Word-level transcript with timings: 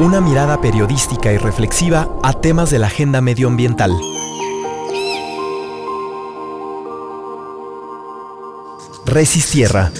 Una 0.00 0.22
mirada 0.22 0.62
periodística 0.62 1.30
y 1.30 1.36
reflexiva 1.36 2.08
a 2.22 2.32
temas 2.32 2.70
de 2.70 2.78
la 2.78 2.86
agenda 2.86 3.20
medioambiental. 3.20 3.92
Resistierra. 9.04 9.92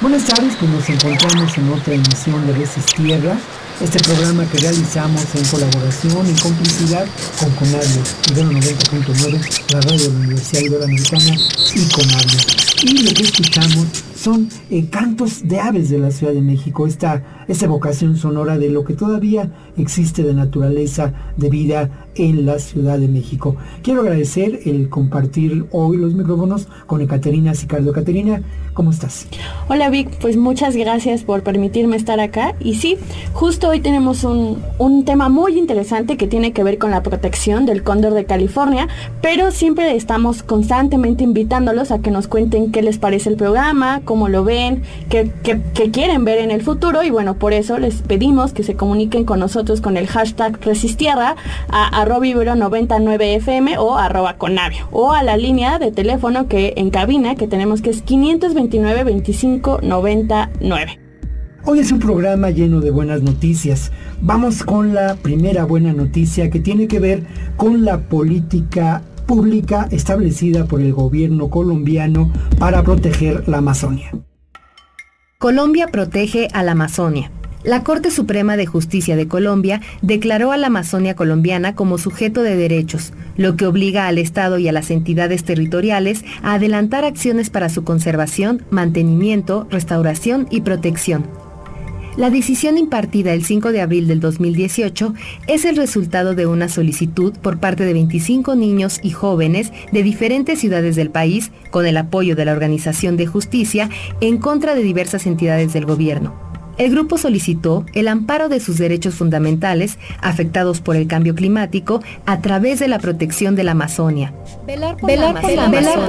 Buenas 0.00 0.24
tardes, 0.24 0.56
pues 0.58 0.70
nos 0.70 0.88
encontramos 0.88 1.58
en 1.58 1.68
otra 1.70 1.92
emisión 1.92 2.46
de 2.46 2.54
Resistierra, 2.54 3.36
este 3.80 3.98
programa 4.00 4.46
que 4.46 4.58
realizamos 4.58 5.22
en 5.34 5.44
colaboración 5.46 6.26
y 6.30 6.40
complicidad 6.40 7.06
con 7.40 7.50
Conavio, 7.50 8.02
Ibero 8.30 8.50
90.9, 8.52 9.72
la 9.72 9.80
radio 9.80 9.98
de 9.98 10.08
la 10.08 10.18
Universidad 10.20 10.62
Iberoamericana 10.62 11.36
y 11.74 11.88
Conavio. 11.92 12.38
Y 12.82 13.02
lo 13.02 13.14
que 13.14 13.22
escuchamos 13.22 13.86
son 14.14 14.48
eh, 14.70 14.86
cantos 14.90 15.46
de 15.48 15.60
aves 15.60 15.90
de 15.90 15.98
la 15.98 16.10
Ciudad 16.10 16.32
de 16.32 16.40
México, 16.40 16.86
esta, 16.86 17.44
esta 17.48 17.64
evocación 17.64 18.16
sonora 18.16 18.58
de 18.58 18.70
lo 18.70 18.84
que 18.84 18.94
todavía 18.94 19.50
existe 19.76 20.22
de 20.22 20.34
naturaleza, 20.34 21.12
de 21.36 21.50
vida 21.50 22.08
en 22.14 22.46
la 22.46 22.58
Ciudad 22.58 22.98
de 22.98 23.08
México. 23.08 23.56
Quiero 23.82 24.02
agradecer 24.02 24.60
el 24.64 24.88
compartir 24.88 25.66
hoy 25.72 25.96
los 25.96 26.14
micrófonos 26.14 26.68
con 26.86 27.00
Ekaterina 27.00 27.54
Sicardo. 27.54 27.92
Caterina, 27.92 28.42
¿cómo 28.74 28.90
estás? 28.90 29.26
Hola 29.68 29.88
Vic, 29.88 30.10
pues 30.20 30.36
muchas 30.36 30.76
gracias 30.76 31.22
por 31.22 31.42
permitirme 31.42 31.96
estar 31.96 32.20
acá. 32.20 32.54
Y 32.60 32.74
sí, 32.74 32.98
justo 33.32 33.68
hoy 33.68 33.80
tenemos 33.80 34.24
un, 34.24 34.62
un 34.78 35.04
tema 35.04 35.28
muy 35.28 35.56
interesante 35.56 36.16
que 36.16 36.26
tiene 36.26 36.52
que 36.52 36.64
ver 36.64 36.78
con 36.78 36.90
la 36.90 37.02
protección 37.02 37.64
del 37.66 37.82
cóndor 37.82 38.14
de 38.14 38.24
California, 38.24 38.88
pero 39.22 39.50
siempre 39.52 39.94
estamos 39.94 40.42
constantemente 40.42 41.24
invitándolos 41.24 41.92
a 41.92 42.00
que 42.00 42.10
nos 42.10 42.28
cuenten 42.28 42.72
qué 42.72 42.82
les 42.82 42.98
parece 42.98 43.30
el 43.30 43.36
programa, 43.36 44.02
cómo 44.04 44.28
lo 44.28 44.44
ven, 44.44 44.82
qué, 45.08 45.30
quieren 45.92 46.24
ver 46.24 46.38
en 46.38 46.50
el 46.50 46.62
futuro 46.62 47.02
y 47.04 47.10
bueno, 47.10 47.34
por 47.34 47.52
eso 47.52 47.78
les 47.78 48.02
pedimos 48.02 48.52
que 48.52 48.64
se 48.64 48.74
comuniquen 48.74 49.24
con 49.24 49.38
nosotros 49.38 49.80
con 49.80 49.96
el 49.96 50.08
hashtag 50.08 50.60
Resistierra 50.60 51.36
a 51.68 52.00
arroba 52.00 52.24
99fm 52.24 53.76
o 53.78 53.96
arroba 53.96 54.34
conavio 54.34 54.88
o 54.90 55.12
a 55.12 55.22
la 55.22 55.36
línea 55.36 55.78
de 55.78 55.92
teléfono 55.92 56.48
que 56.48 56.74
en 56.76 56.90
cabina 56.90 57.34
que 57.36 57.46
tenemos 57.46 57.82
que 57.82 57.90
es 57.90 58.02
529 58.68 59.04
25 59.04 59.80
99. 59.82 61.00
Hoy 61.66 61.78
es 61.78 61.92
un 61.92 61.98
programa 61.98 62.50
lleno 62.50 62.80
de 62.80 62.90
buenas 62.90 63.22
noticias. 63.22 63.90
Vamos 64.20 64.62
con 64.62 64.94
la 64.94 65.16
primera 65.16 65.64
buena 65.64 65.92
noticia 65.92 66.50
que 66.50 66.60
tiene 66.60 66.88
que 66.88 67.00
ver 67.00 67.24
con 67.56 67.84
la 67.84 68.08
política 68.08 69.02
pública 69.26 69.88
establecida 69.90 70.66
por 70.66 70.80
el 70.80 70.92
gobierno 70.92 71.48
colombiano 71.48 72.30
para 72.58 72.82
proteger 72.82 73.48
la 73.48 73.58
Amazonia. 73.58 74.10
Colombia 75.38 75.88
protege 75.88 76.48
a 76.52 76.62
la 76.62 76.72
Amazonia. 76.72 77.30
La 77.64 77.82
Corte 77.82 78.10
Suprema 78.10 78.58
de 78.58 78.66
Justicia 78.66 79.16
de 79.16 79.26
Colombia 79.26 79.80
declaró 80.02 80.52
a 80.52 80.58
la 80.58 80.66
Amazonia 80.66 81.16
colombiana 81.16 81.74
como 81.74 81.96
sujeto 81.96 82.42
de 82.42 82.56
derechos, 82.56 83.14
lo 83.38 83.56
que 83.56 83.64
obliga 83.64 84.06
al 84.06 84.18
Estado 84.18 84.58
y 84.58 84.68
a 84.68 84.72
las 84.72 84.90
entidades 84.90 85.44
territoriales 85.44 86.26
a 86.42 86.54
adelantar 86.54 87.06
acciones 87.06 87.48
para 87.48 87.70
su 87.70 87.82
conservación, 87.82 88.62
mantenimiento, 88.68 89.66
restauración 89.70 90.46
y 90.50 90.60
protección. 90.60 91.26
La 92.18 92.28
decisión 92.28 92.76
impartida 92.76 93.32
el 93.32 93.46
5 93.46 93.72
de 93.72 93.80
abril 93.80 94.08
del 94.08 94.20
2018 94.20 95.14
es 95.46 95.64
el 95.64 95.76
resultado 95.76 96.34
de 96.34 96.46
una 96.46 96.68
solicitud 96.68 97.32
por 97.32 97.60
parte 97.60 97.86
de 97.86 97.94
25 97.94 98.56
niños 98.56 99.00
y 99.02 99.10
jóvenes 99.10 99.72
de 99.90 100.02
diferentes 100.02 100.58
ciudades 100.58 100.96
del 100.96 101.08
país, 101.08 101.50
con 101.70 101.86
el 101.86 101.96
apoyo 101.96 102.36
de 102.36 102.44
la 102.44 102.52
Organización 102.52 103.16
de 103.16 103.26
Justicia, 103.26 103.88
en 104.20 104.36
contra 104.36 104.74
de 104.74 104.82
diversas 104.82 105.26
entidades 105.26 105.72
del 105.72 105.86
gobierno. 105.86 106.53
El 106.76 106.90
grupo 106.90 107.18
solicitó 107.18 107.86
el 107.92 108.08
amparo 108.08 108.48
de 108.48 108.60
sus 108.60 108.78
derechos 108.78 109.14
fundamentales 109.14 109.98
afectados 110.20 110.80
por 110.80 110.96
el 110.96 111.06
cambio 111.06 111.34
climático 111.34 112.02
a 112.26 112.40
través 112.40 112.80
de 112.80 112.88
la 112.88 112.98
protección 112.98 113.54
de 113.54 113.64
la 113.64 113.72
Amazonia. 113.72 114.34
Velar 114.66 114.96
por, 114.96 115.10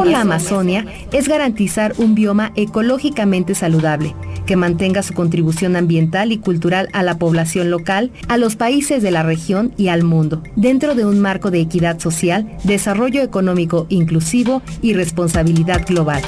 la, 0.07 0.21
Amazonia 0.21 0.85
es 1.11 1.27
garantizar 1.27 1.93
un 1.97 2.15
bioma 2.15 2.51
ecológicamente 2.55 3.53
saludable, 3.53 4.15
que 4.45 4.55
mantenga 4.55 5.03
su 5.03 5.13
contribución 5.13 5.75
ambiental 5.75 6.31
y 6.31 6.37
cultural 6.37 6.89
a 6.93 7.03
la 7.03 7.17
población 7.17 7.69
local, 7.69 8.11
a 8.27 8.37
los 8.37 8.55
países 8.55 9.03
de 9.03 9.11
la 9.11 9.23
región 9.23 9.73
y 9.77 9.89
al 9.89 10.03
mundo, 10.03 10.41
dentro 10.55 10.95
de 10.95 11.05
un 11.05 11.19
marco 11.19 11.51
de 11.51 11.61
equidad 11.61 11.99
social, 11.99 12.57
desarrollo 12.63 13.21
económico 13.21 13.85
inclusivo 13.89 14.61
y 14.81 14.93
responsabilidad 14.93 15.85
global. 15.85 16.23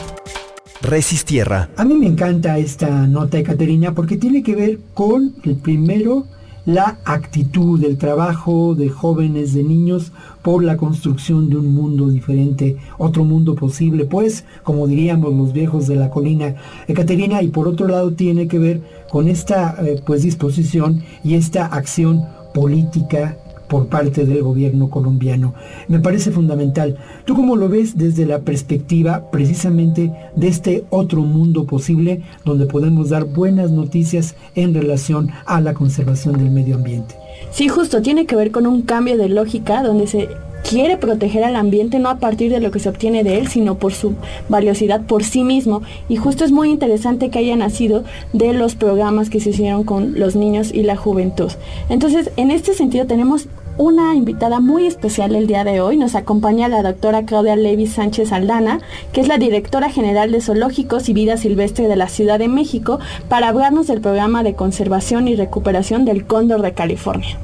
Resistierra. 0.81 1.69
A 1.75 1.85
mí 1.85 1.95
me 1.95 2.07
encanta 2.07 2.57
esta 2.57 3.07
nota, 3.07 3.41
Caterina, 3.43 3.93
porque 3.93 4.17
tiene 4.17 4.43
que 4.43 4.55
ver 4.55 4.79
con, 4.93 5.33
el 5.43 5.55
primero, 5.55 6.25
la 6.65 6.99
actitud, 7.05 7.83
el 7.83 7.97
trabajo 7.97 8.75
de 8.75 8.89
jóvenes, 8.89 9.53
de 9.53 9.63
niños, 9.63 10.11
por 10.43 10.63
la 10.63 10.77
construcción 10.77 11.49
de 11.49 11.55
un 11.55 11.73
mundo 11.73 12.09
diferente, 12.09 12.77
otro 12.97 13.23
mundo 13.23 13.55
posible, 13.55 14.05
pues, 14.05 14.45
como 14.63 14.85
diríamos 14.85 15.33
los 15.33 15.53
viejos 15.53 15.87
de 15.87 15.95
la 15.95 16.09
colina, 16.09 16.55
Caterina, 16.93 17.41
y 17.41 17.47
por 17.47 17.67
otro 17.67 17.87
lado 17.87 18.11
tiene 18.13 18.47
que 18.47 18.59
ver 18.59 18.81
con 19.09 19.27
esta, 19.27 19.77
eh, 19.81 20.01
pues, 20.05 20.23
disposición 20.23 21.01
y 21.23 21.35
esta 21.35 21.65
acción 21.65 22.23
política 22.53 23.37
por 23.67 23.87
parte 23.87 24.25
del 24.25 24.43
gobierno 24.43 24.89
colombiano. 24.89 25.53
Me 25.87 25.99
parece 25.99 26.31
fundamental. 26.31 26.97
¿Tú 27.25 27.35
cómo 27.35 27.55
lo 27.55 27.69
ves 27.69 27.97
desde 27.97 28.25
la 28.25 28.39
perspectiva 28.39 29.29
precisamente 29.31 30.11
de 30.35 30.47
este 30.47 30.85
otro 30.89 31.21
mundo 31.21 31.65
posible 31.65 32.21
donde 32.45 32.65
podemos 32.65 33.09
dar 33.09 33.25
buenas 33.25 33.71
noticias 33.71 34.35
en 34.55 34.73
relación 34.73 35.29
a 35.45 35.61
la 35.61 35.73
conservación 35.73 36.37
del 36.37 36.51
medio 36.51 36.75
ambiente? 36.75 37.15
Sí, 37.51 37.67
justo, 37.67 38.01
tiene 38.01 38.25
que 38.25 38.35
ver 38.35 38.51
con 38.51 38.67
un 38.67 38.81
cambio 38.81 39.17
de 39.17 39.29
lógica 39.29 39.83
donde 39.83 40.07
se 40.07 40.27
quiere 40.67 40.97
proteger 40.97 41.43
al 41.43 41.55
ambiente 41.55 41.99
no 41.99 42.09
a 42.09 42.17
partir 42.17 42.51
de 42.51 42.59
lo 42.59 42.71
que 42.71 42.79
se 42.79 42.89
obtiene 42.89 43.23
de 43.23 43.37
él, 43.37 43.47
sino 43.47 43.75
por 43.75 43.93
su 43.93 44.15
valiosidad 44.49 45.01
por 45.05 45.23
sí 45.23 45.43
mismo. 45.43 45.81
Y 46.09 46.17
justo 46.17 46.43
es 46.43 46.51
muy 46.51 46.69
interesante 46.69 47.29
que 47.29 47.39
haya 47.39 47.55
nacido 47.55 48.03
de 48.33 48.53
los 48.53 48.75
programas 48.75 49.29
que 49.29 49.39
se 49.39 49.51
hicieron 49.51 49.83
con 49.83 50.19
los 50.19 50.35
niños 50.35 50.73
y 50.73 50.83
la 50.83 50.97
juventud. 50.97 51.51
Entonces, 51.89 52.31
en 52.35 52.51
este 52.51 52.73
sentido 52.73 53.05
tenemos 53.05 53.47
una 53.77 54.15
invitada 54.15 54.59
muy 54.59 54.87
especial 54.87 55.35
el 55.35 55.47
día 55.47 55.63
de 55.63 55.81
hoy. 55.81 55.97
Nos 55.97 56.15
acompaña 56.15 56.67
la 56.67 56.81
doctora 56.81 57.25
Claudia 57.25 57.55
Levi 57.55 57.87
Sánchez 57.87 58.31
Aldana, 58.31 58.79
que 59.11 59.21
es 59.21 59.27
la 59.27 59.37
directora 59.37 59.89
general 59.89 60.31
de 60.31 60.41
Zoológicos 60.41 61.09
y 61.09 61.13
Vida 61.13 61.37
Silvestre 61.37 61.87
de 61.87 61.95
la 61.95 62.07
Ciudad 62.07 62.39
de 62.39 62.47
México, 62.47 62.99
para 63.29 63.49
hablarnos 63.49 63.87
del 63.87 64.01
programa 64.01 64.43
de 64.43 64.55
conservación 64.55 65.27
y 65.27 65.35
recuperación 65.35 66.05
del 66.05 66.25
cóndor 66.25 66.61
de 66.61 66.73
California. 66.73 67.37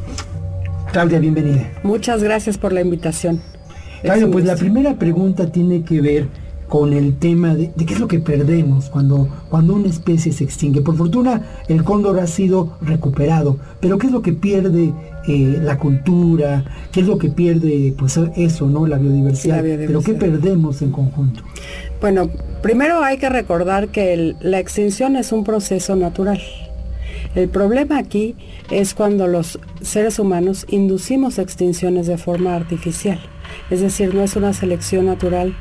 Claudia, 0.92 1.20
bienvenida. 1.20 1.72
Muchas 1.84 2.24
gracias 2.24 2.58
por 2.58 2.74
la 2.74 2.82
invitación. 2.82 3.42
Claudia, 4.02 4.30
pues 4.30 4.46
la 4.46 4.56
primera 4.56 4.96
pregunta 4.96 5.52
tiene 5.52 5.84
que 5.84 6.02
ver 6.02 6.28
con 6.68 6.94
el 6.94 7.18
tema 7.18 7.54
de, 7.54 7.72
qué 7.86 7.94
es 7.94 8.00
lo 8.00 8.08
que 8.08 8.20
perdemos 8.20 8.90
cuando, 8.90 9.28
cuando 9.50 9.76
una 9.76 9.90
especie 9.90 10.32
se 10.32 10.44
extingue. 10.44 10.82
Por 10.82 10.98
fortuna 10.98 11.44
el 11.68 11.84
cóndor 11.84 12.20
ha 12.20 12.26
sido 12.26 12.78
recuperado, 12.82 13.58
pero 13.80 14.00
qué 14.00 14.08
es 14.08 14.14
lo 14.14 14.24
que 14.24 14.34
pierde 14.34 14.92
eh, 15.28 15.60
la 15.62 15.78
cultura, 15.78 16.64
qué 16.92 17.02
es 17.02 17.08
lo 17.08 17.18
que 17.18 17.30
pierde 17.30 17.94
pues 17.98 18.20
eso, 18.36 18.68
¿no? 18.68 18.88
La 18.88 18.98
biodiversidad, 18.98 19.64
pero 19.64 20.02
qué 20.02 20.14
perdemos 20.14 20.82
en 20.82 20.92
conjunto. 20.92 21.44
Bueno, 22.02 22.30
primero 22.62 23.02
hay 23.02 23.18
que 23.18 23.30
recordar 23.30 23.90
que 23.90 24.36
la 24.42 24.60
extinción 24.60 25.16
es 25.16 25.32
un 25.32 25.44
proceso 25.44 25.96
natural. 25.96 26.42
El 27.36 27.50
problema 27.50 27.98
aquí 27.98 28.36
es 28.70 28.94
cuando 28.94 29.28
los 29.28 29.60
seres 29.82 30.20
humanos 30.20 30.66
inducimos 30.70 31.40
extinciones 31.40 32.06
de 32.06 32.18
forma 32.18 32.56
artificial. 32.56 33.20
Es 33.70 33.82
decir, 33.82 34.14
no 34.14 34.22
es 34.22 34.36
una 34.36 34.54
selección 34.54 35.06
natural 35.06 35.56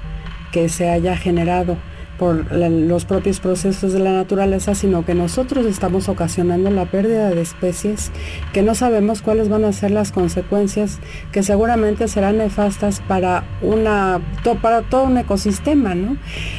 que 0.52 0.68
se 0.68 0.90
haya 0.90 1.16
generado 1.16 1.76
por 2.18 2.52
los 2.52 3.04
propios 3.04 3.40
procesos 3.40 3.92
de 3.92 3.98
la 3.98 4.12
naturaleza, 4.12 4.74
sino 4.74 5.04
que 5.04 5.14
nosotros 5.14 5.66
estamos 5.66 6.08
ocasionando 6.08 6.70
la 6.70 6.84
pérdida 6.86 7.30
de 7.30 7.40
especies 7.40 8.10
que 8.52 8.62
no 8.62 8.74
sabemos 8.74 9.22
cuáles 9.22 9.48
van 9.48 9.64
a 9.64 9.72
ser 9.72 9.90
las 9.90 10.12
consecuencias 10.12 10.98
que 11.32 11.42
seguramente 11.42 12.08
serán 12.08 12.38
nefastas 12.38 13.00
para, 13.00 13.44
una, 13.60 14.20
para 14.60 14.82
todo 14.82 15.04
un 15.04 15.18
ecosistema. 15.18 15.94
¿no? 15.94 16.16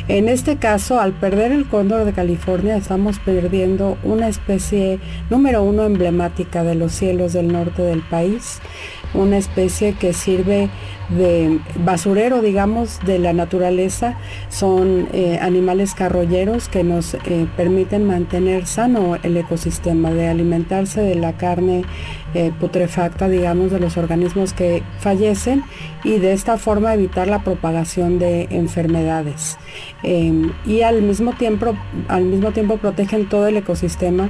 En 0.07 0.27
este 0.27 0.57
caso, 0.57 0.99
al 0.99 1.13
perder 1.13 1.51
el 1.51 1.65
cóndor 1.67 2.05
de 2.05 2.13
California, 2.13 2.75
estamos 2.75 3.19
perdiendo 3.19 3.97
una 4.03 4.27
especie 4.27 4.99
número 5.29 5.63
uno 5.63 5.83
emblemática 5.83 6.63
de 6.63 6.75
los 6.75 6.91
cielos 6.93 7.33
del 7.33 7.51
norte 7.51 7.81
del 7.81 8.01
país 8.01 8.59
una 9.13 9.37
especie 9.37 9.93
que 9.93 10.13
sirve 10.13 10.69
de 11.17 11.59
basurero, 11.79 12.41
digamos, 12.41 12.99
de 13.05 13.19
la 13.19 13.33
naturaleza. 13.33 14.17
Son 14.49 15.07
eh, 15.13 15.39
animales 15.41 15.93
carrolleros 15.93 16.69
que 16.69 16.83
nos 16.83 17.13
eh, 17.13 17.47
permiten 17.55 18.05
mantener 18.05 18.65
sano 18.65 19.17
el 19.23 19.37
ecosistema, 19.37 20.11
de 20.11 20.27
alimentarse 20.27 21.01
de 21.01 21.15
la 21.15 21.33
carne 21.33 21.83
eh, 22.33 22.51
putrefacta, 22.59 23.29
digamos, 23.29 23.71
de 23.71 23.79
los 23.79 23.97
organismos 23.97 24.53
que 24.53 24.83
fallecen 24.99 25.63
y 26.03 26.19
de 26.19 26.33
esta 26.33 26.57
forma 26.57 26.93
evitar 26.93 27.27
la 27.27 27.43
propagación 27.43 28.19
de 28.19 28.47
enfermedades. 28.49 29.57
Em, 30.03 30.51
y 30.65 30.81
al 30.81 31.01
mismo, 31.01 31.33
tiempo, 31.33 31.75
al 32.07 32.23
mismo 32.23 32.51
tiempo 32.51 32.77
protegen 32.77 33.29
todo 33.29 33.47
el 33.47 33.57
ecosistema 33.57 34.29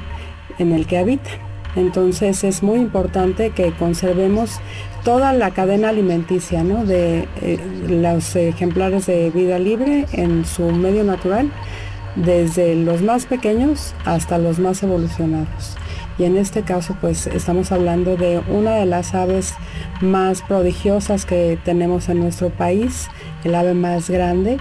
en 0.59 0.71
el 0.71 0.85
que 0.85 0.97
habitan. 0.97 1.52
Entonces 1.75 2.43
es 2.43 2.61
muy 2.61 2.79
importante 2.79 3.49
que 3.49 3.71
conservemos 3.71 4.59
toda 5.03 5.33
la 5.33 5.51
cadena 5.51 5.89
alimenticia 5.89 6.63
de 6.63 7.27
eh, 7.41 7.59
los 7.89 8.35
ejemplares 8.35 9.05
de 9.05 9.29
vida 9.31 9.59
libre 9.59 10.05
en 10.13 10.45
su 10.45 10.71
medio 10.71 11.03
natural, 11.03 11.51
desde 12.15 12.75
los 12.75 13.01
más 13.01 13.25
pequeños 13.25 13.93
hasta 14.05 14.37
los 14.37 14.59
más 14.59 14.83
evolucionados. 14.83 15.75
Y 16.17 16.25
en 16.25 16.37
este 16.37 16.61
caso 16.61 16.95
pues 17.01 17.27
estamos 17.27 17.71
hablando 17.71 18.15
de 18.15 18.39
una 18.47 18.75
de 18.75 18.85
las 18.85 19.15
aves 19.15 19.55
más 19.99 20.41
prodigiosas 20.43 21.25
que 21.25 21.57
tenemos 21.65 22.07
en 22.07 22.19
nuestro 22.19 22.49
país, 22.49 23.07
el 23.43 23.55
ave 23.55 23.73
más 23.73 24.09
grande, 24.09 24.57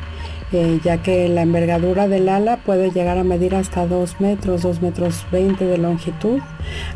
eh, 0.52 0.81
ya 0.84 1.02
que 1.02 1.28
la 1.28 1.43
envergadura 1.43 2.08
del 2.08 2.28
ala 2.28 2.58
puede 2.58 2.90
llegar 2.90 3.19
a 3.19 3.25
medir 3.25 3.54
hasta 3.54 3.87
2 3.87 4.20
metros, 4.20 4.62
2 4.62 4.82
metros 4.82 5.26
20 5.32 5.64
de 5.64 5.78
longitud. 5.78 6.40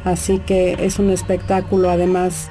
Así 0.05 0.39
que 0.39 0.77
es 0.81 0.99
un 0.99 1.11
espectáculo 1.11 1.91
además 1.91 2.49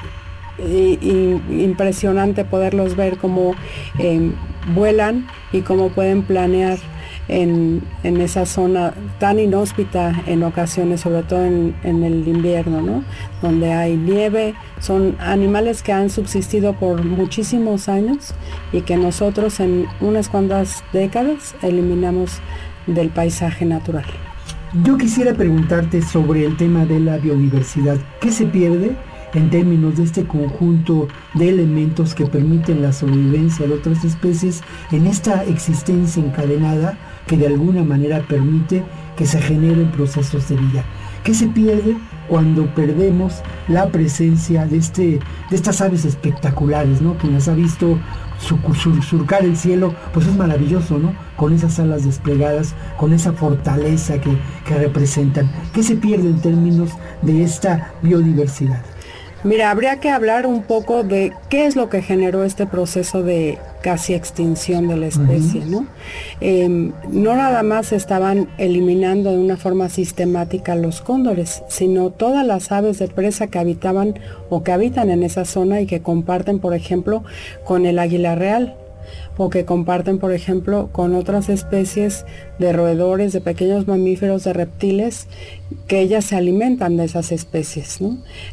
impresionante 0.58 2.46
poderlos 2.46 2.96
ver 2.96 3.18
cómo 3.18 3.56
em, 4.00 4.34
vuelan 4.74 5.28
y 5.52 5.62
cómo 5.62 5.90
pueden 5.90 6.24
planear 6.24 6.78
en, 7.28 7.82
esa 8.04 8.46
zona 8.46 8.94
tan 9.20 9.40
inhóspita 9.40 10.24
en 10.26 10.44
ocasiones, 10.44 11.02
sobre 11.02 11.24
todo 11.24 11.44
en, 11.44 11.76
el 11.84 12.28
invierno, 12.28 13.04
donde 13.42 13.74
hay 13.74 13.98
nieve. 13.98 14.54
Son 14.80 15.16
animales 15.20 15.84
que 15.84 15.92
han 15.92 16.10
subsistido 16.10 16.74
por 16.74 17.04
muchísimos 17.04 17.90
años 17.90 18.34
y 18.72 18.82
que 18.82 18.98
nosotros 18.98 19.60
en 19.60 19.86
unas 20.02 20.30
cuantas 20.30 20.84
décadas 20.94 21.56
eliminamos 21.62 22.40
del 22.88 23.10
paisaje 23.10 23.66
natural. 23.66 24.06
Yo 24.84 24.98
quisiera 24.98 25.34
preguntarte 25.34 26.02
sobre 26.02 26.46
el 26.46 26.58
tema 26.58 26.86
de 26.86 27.00
la 27.00 27.18
biodiversidad. 27.18 27.98
¿Qué 28.20 28.32
se 28.32 28.46
pierde? 28.46 28.96
En 29.34 29.50
términos 29.50 29.98
de 29.98 30.04
este 30.04 30.26
conjunto 30.26 31.08
de 31.34 31.50
elementos 31.50 32.16
que 32.16 32.26
permiten 32.26 32.82
la 32.82 32.94
sobrevivencia 32.94 33.68
de 33.68 33.74
otras 33.74 34.04
especies 34.04 34.62
en 34.92 35.08
esta 35.08 35.44
existencia 35.44 36.24
encadenada 36.24 36.98
que 37.28 37.38
de 37.38 37.48
alguna 37.48 37.84
manera 37.84 38.22
permite 38.28 38.84
que 39.18 39.26
se 39.26 39.42
generen 39.42 39.92
procesos 39.92 40.48
de 40.50 40.56
vida. 40.56 40.84
¿Qué 41.24 41.34
se 41.34 41.48
pierde 41.48 41.98
cuando 42.28 42.68
perdemos 42.76 43.42
la 43.68 43.88
presencia 43.88 44.66
de, 44.66 44.78
este, 44.78 45.20
de 45.50 45.56
estas 45.56 45.82
aves 45.82 46.06
espectaculares, 46.06 47.02
¿no? 47.02 47.18
Quien 47.18 47.34
las 47.34 47.48
ha 47.48 47.54
visto 47.54 47.98
surcar 48.40 49.44
el 49.44 49.58
cielo, 49.58 49.94
pues 50.14 50.28
es 50.28 50.36
maravilloso, 50.36 50.98
¿no? 50.98 51.14
Con 51.36 51.54
esas 51.54 51.80
alas 51.80 52.06
desplegadas, 52.06 52.76
con 52.98 53.14
esa 53.14 53.34
fortaleza 53.34 54.20
que, 54.20 54.38
que 54.68 54.76
representan. 54.76 55.50
¿Qué 55.74 55.84
se 55.84 55.96
pierde 55.96 56.30
en 56.30 56.42
términos 56.42 56.92
de 57.22 57.44
esta 57.44 57.94
biodiversidad? 58.02 58.84
Mira, 59.46 59.70
habría 59.70 60.00
que 60.00 60.10
hablar 60.10 60.48
un 60.48 60.64
poco 60.64 61.04
de 61.04 61.32
qué 61.50 61.68
es 61.68 61.76
lo 61.76 61.88
que 61.88 62.02
generó 62.02 62.44
este 62.44 62.66
proceso 62.66 63.22
de 63.22 63.60
casi 63.84 64.16
extinción 64.16 64.88
de 64.88 64.98
la 64.98 65.06
especie, 65.06 65.64
¿no? 65.64 65.86
Em, 66.42 66.94
no 67.12 67.36
nada 67.36 67.62
más 67.62 67.92
estaban 67.92 68.50
eliminando 68.58 69.32
de 69.32 69.38
una 69.38 69.56
forma 69.56 69.90
sistemática 69.90 70.76
los 70.76 71.02
cóndores, 71.02 71.62
sino 71.70 72.10
todas 72.10 72.44
las 72.44 72.72
aves 72.72 72.98
de 72.98 73.08
presa 73.08 73.46
que 73.46 73.60
habitaban 73.60 74.18
o 74.50 74.64
que 74.64 74.72
habitan 74.72 75.12
en 75.12 75.22
esa 75.22 75.46
zona 75.46 75.80
y 75.80 75.86
que 75.86 76.02
comparten, 76.02 76.58
por 76.58 76.74
ejemplo, 76.74 77.24
con 77.66 77.86
el 77.86 78.00
águila 78.00 78.34
real 78.34 78.76
o 79.38 79.50
que 79.50 79.66
comparten, 79.66 80.20
por 80.20 80.32
ejemplo, 80.34 80.90
con 80.92 81.16
otras 81.16 81.50
especies 81.50 82.26
de 82.60 82.74
roedores, 82.74 83.34
de 83.34 83.42
pequeños 83.42 83.88
mamíferos, 83.88 84.44
de 84.44 84.54
reptiles, 84.54 85.28
que 85.88 86.00
ellas 86.00 86.26
se 86.26 86.36
alimentan 86.36 86.98
de 86.98 87.06
esas 87.06 87.32
especies. 87.32 88.00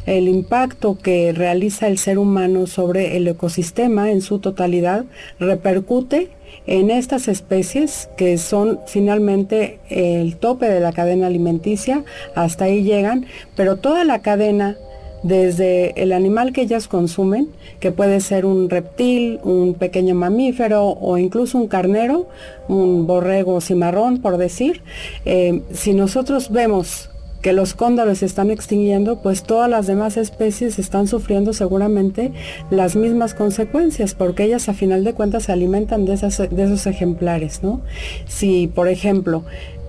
El 0.05 0.27
impacto 0.27 0.97
que 0.97 1.31
realiza 1.33 1.87
el 1.87 1.97
ser 1.97 2.17
humano 2.17 2.67
sobre 2.67 3.17
el 3.17 3.27
ecosistema 3.27 4.11
en 4.11 4.21
su 4.21 4.39
totalidad 4.39 5.05
repercute 5.39 6.29
en 6.65 6.91
estas 6.91 7.27
especies 7.27 8.09
que 8.15 8.37
son 8.37 8.79
finalmente 8.87 9.79
el 9.89 10.37
tope 10.37 10.67
de 10.69 10.79
la 10.79 10.93
cadena 10.93 11.27
alimenticia, 11.27 12.03
hasta 12.35 12.65
ahí 12.65 12.83
llegan, 12.83 13.25
pero 13.55 13.77
toda 13.77 14.05
la 14.05 14.21
cadena 14.21 14.77
desde 15.23 16.01
el 16.01 16.11
animal 16.11 16.53
que 16.53 16.61
ellas 16.61 16.87
consumen, 16.87 17.49
que 17.79 17.91
puede 17.91 18.19
ser 18.19 18.45
un 18.45 18.69
reptil, 18.69 19.39
un 19.43 19.73
pequeño 19.73 20.15
mamífero 20.15 20.85
o 20.89 21.17
incluso 21.17 21.57
un 21.57 21.67
carnero, 21.67 22.27
un 22.67 23.07
borrego 23.07 23.61
cimarrón, 23.61 24.21
por 24.21 24.37
decir, 24.37 24.81
eh, 25.25 25.61
si 25.71 25.93
nosotros 25.93 26.51
vemos 26.51 27.09
que 27.43 27.51
los 27.51 27.73
cóndores 27.73 28.19
se 28.19 28.25
están 28.25 28.49
extinguiendo, 28.51 29.21
pues 29.21 29.43
todas 29.43 29.69
las 29.69 29.85
demás 29.85 30.15
especies 30.15 30.79
están 30.79 31.07
sufriendo 31.07 31.51
seguramente 31.51 32.31
las 32.71 32.95
mismas 32.95 33.33
consecuencias, 33.33 34.15
porque 34.15 34.45
ellas 34.45 34.69
a 34.69 34.73
final 34.73 35.03
de 35.03 35.13
cuentas 35.13 35.43
se 35.43 35.51
alimentan 35.51 36.05
de, 36.05 36.15
de 36.15 36.63
esos 36.63 36.87
ejemplares, 36.87 37.61
¿no? 37.61 37.81
Si, 38.25 38.67
por 38.67 38.87
ejemplo, 38.87 39.43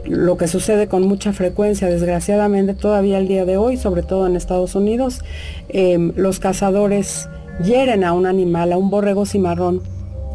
lo 0.07 0.37
que 0.37 0.49
sucede 0.49 0.87
con 0.87 1.07
mucha 1.07 1.33
frecuencia, 1.33 1.89
desgraciadamente 1.89 2.75
todavía 2.75 3.19
el 3.19 3.29
día 3.29 3.45
de 3.45 3.57
hoy, 3.57 3.77
sobre 3.77 4.03
todo 4.03 4.27
en 4.27 4.37
Estados 4.37 4.75
Unidos, 4.75 5.21
em, 5.69 6.13
los 6.17 6.41
cazadores 6.41 7.29
hieren 7.65 8.05
a 8.05 8.13
un 8.13 8.27
animal, 8.27 8.73
a 8.73 8.77
un 8.77 8.91
borrego 8.91 9.27
cimarrón, 9.27 9.83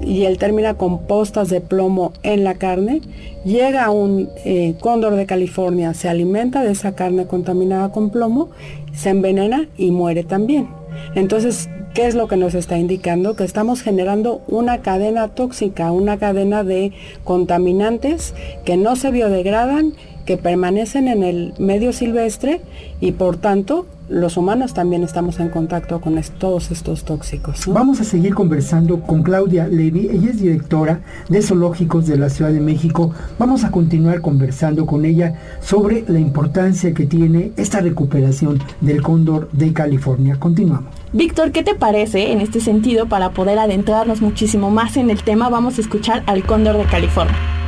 y 0.01 0.23
él 0.23 0.37
termina 0.37 0.75
con 0.75 1.05
postas 1.07 1.49
de 1.49 1.61
plomo 1.61 2.13
en 2.23 2.43
la 2.43 2.55
carne, 2.55 3.01
llega 3.43 3.89
un 3.89 4.29
eh, 4.45 4.75
cóndor 4.79 5.15
de 5.15 5.25
California, 5.25 5.93
se 5.93 6.07
alimenta 6.07 6.63
de 6.63 6.71
esa 6.71 6.95
carne 6.95 7.25
contaminada 7.27 7.91
con 7.91 8.09
plomo, 8.09 8.49
se 8.93 9.09
envenena 9.09 9.67
y 9.77 9.91
muere 9.91 10.23
también. 10.23 10.69
Entonces, 11.15 11.69
¿Qué 11.99 12.07
es 12.07 12.15
lo 12.15 12.29
que 12.29 12.37
nos 12.37 12.55
está 12.55 12.77
indicando? 12.77 13.35
Que 13.35 13.43
estamos 13.43 13.81
generando 13.81 14.41
una 14.47 14.77
cadena 14.77 15.27
tóxica, 15.27 15.91
una 15.91 16.17
cadena 16.17 16.63
de 16.63 16.93
contaminantes 17.25 18.33
que 18.63 18.77
no 18.77 18.95
se 18.95 19.11
biodegradan, 19.11 19.91
que 20.25 20.37
permanecen 20.37 21.09
en 21.09 21.23
el 21.23 21.53
medio 21.59 21.91
silvestre 21.91 22.61
y 23.01 23.11
por 23.11 23.35
tanto 23.35 23.85
los 24.09 24.37
humanos 24.37 24.73
también 24.73 25.03
estamos 25.03 25.39
en 25.39 25.49
contacto 25.49 26.01
con 26.01 26.19
todos 26.39 26.71
estos 26.71 27.03
tóxicos. 27.03 27.65
Vamos 27.67 28.01
a 28.01 28.03
seguir 28.03 28.33
conversando 28.33 29.01
con 29.01 29.21
Claudia 29.21 29.67
Levy, 29.67 30.09
ella 30.11 30.31
es 30.31 30.41
directora 30.41 31.01
de 31.29 31.41
Zoológicos 31.41 32.07
de 32.07 32.17
la 32.17 32.29
Ciudad 32.29 32.51
de 32.51 32.59
México. 32.59 33.13
Vamos 33.37 33.63
a 33.63 33.71
continuar 33.71 34.21
conversando 34.21 34.85
con 34.85 35.05
ella 35.05 35.35
sobre 35.61 36.03
la 36.07 36.19
importancia 36.19 36.93
que 36.93 37.05
tiene 37.05 37.51
esta 37.55 37.81
recuperación 37.81 38.59
del 38.81 39.03
cóndor 39.03 39.49
de 39.51 39.71
California. 39.73 40.37
Continuamos. 40.39 40.91
Víctor, 41.13 41.51
¿qué 41.51 41.63
te 41.63 41.75
parece 41.75 42.31
en 42.31 42.41
este 42.41 42.59
sentido 42.59 43.07
para 43.07 43.31
poder 43.31 43.59
adentrarnos 43.59 44.21
muchísimo 44.21 44.71
más 44.71 44.97
en 44.97 45.11
el 45.11 45.23
tema? 45.23 45.49
Vamos 45.49 45.77
a 45.77 45.81
escuchar 45.81 46.23
al 46.25 46.43
cóndor 46.43 46.77
de 46.77 46.85
California. 46.85 47.58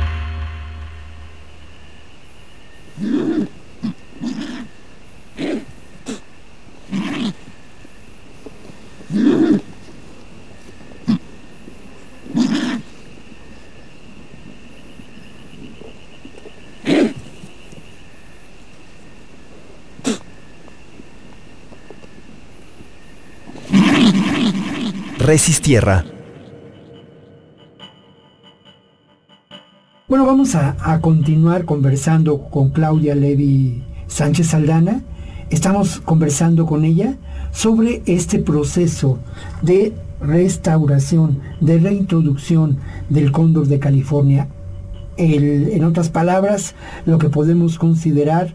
Resistierra. 25.32 26.04
Bueno, 30.06 30.26
vamos 30.26 30.54
a, 30.54 31.00
continuar 31.00 31.64
conversando 31.64 32.50
con 32.50 32.68
Claudia 32.68 33.14
Levi 33.14 33.82
Sánchez 34.08 34.48
Saldana. 34.48 35.00
Estamos 35.48 36.02
conversando 36.02 36.66
con 36.66 36.84
ella 36.84 37.16
sobre 37.50 38.02
este 38.04 38.40
proceso 38.40 39.20
de 39.62 39.94
restauración, 40.20 41.40
de 41.62 41.78
reintroducción 41.78 42.76
del 43.08 43.32
cóndor 43.32 43.68
de 43.68 43.78
California. 43.78 44.48
en 45.16 45.82
otras 45.84 46.10
palabras, 46.10 46.74
lo 47.06 47.16
que 47.16 47.30
podemos 47.30 47.78
considerar 47.78 48.54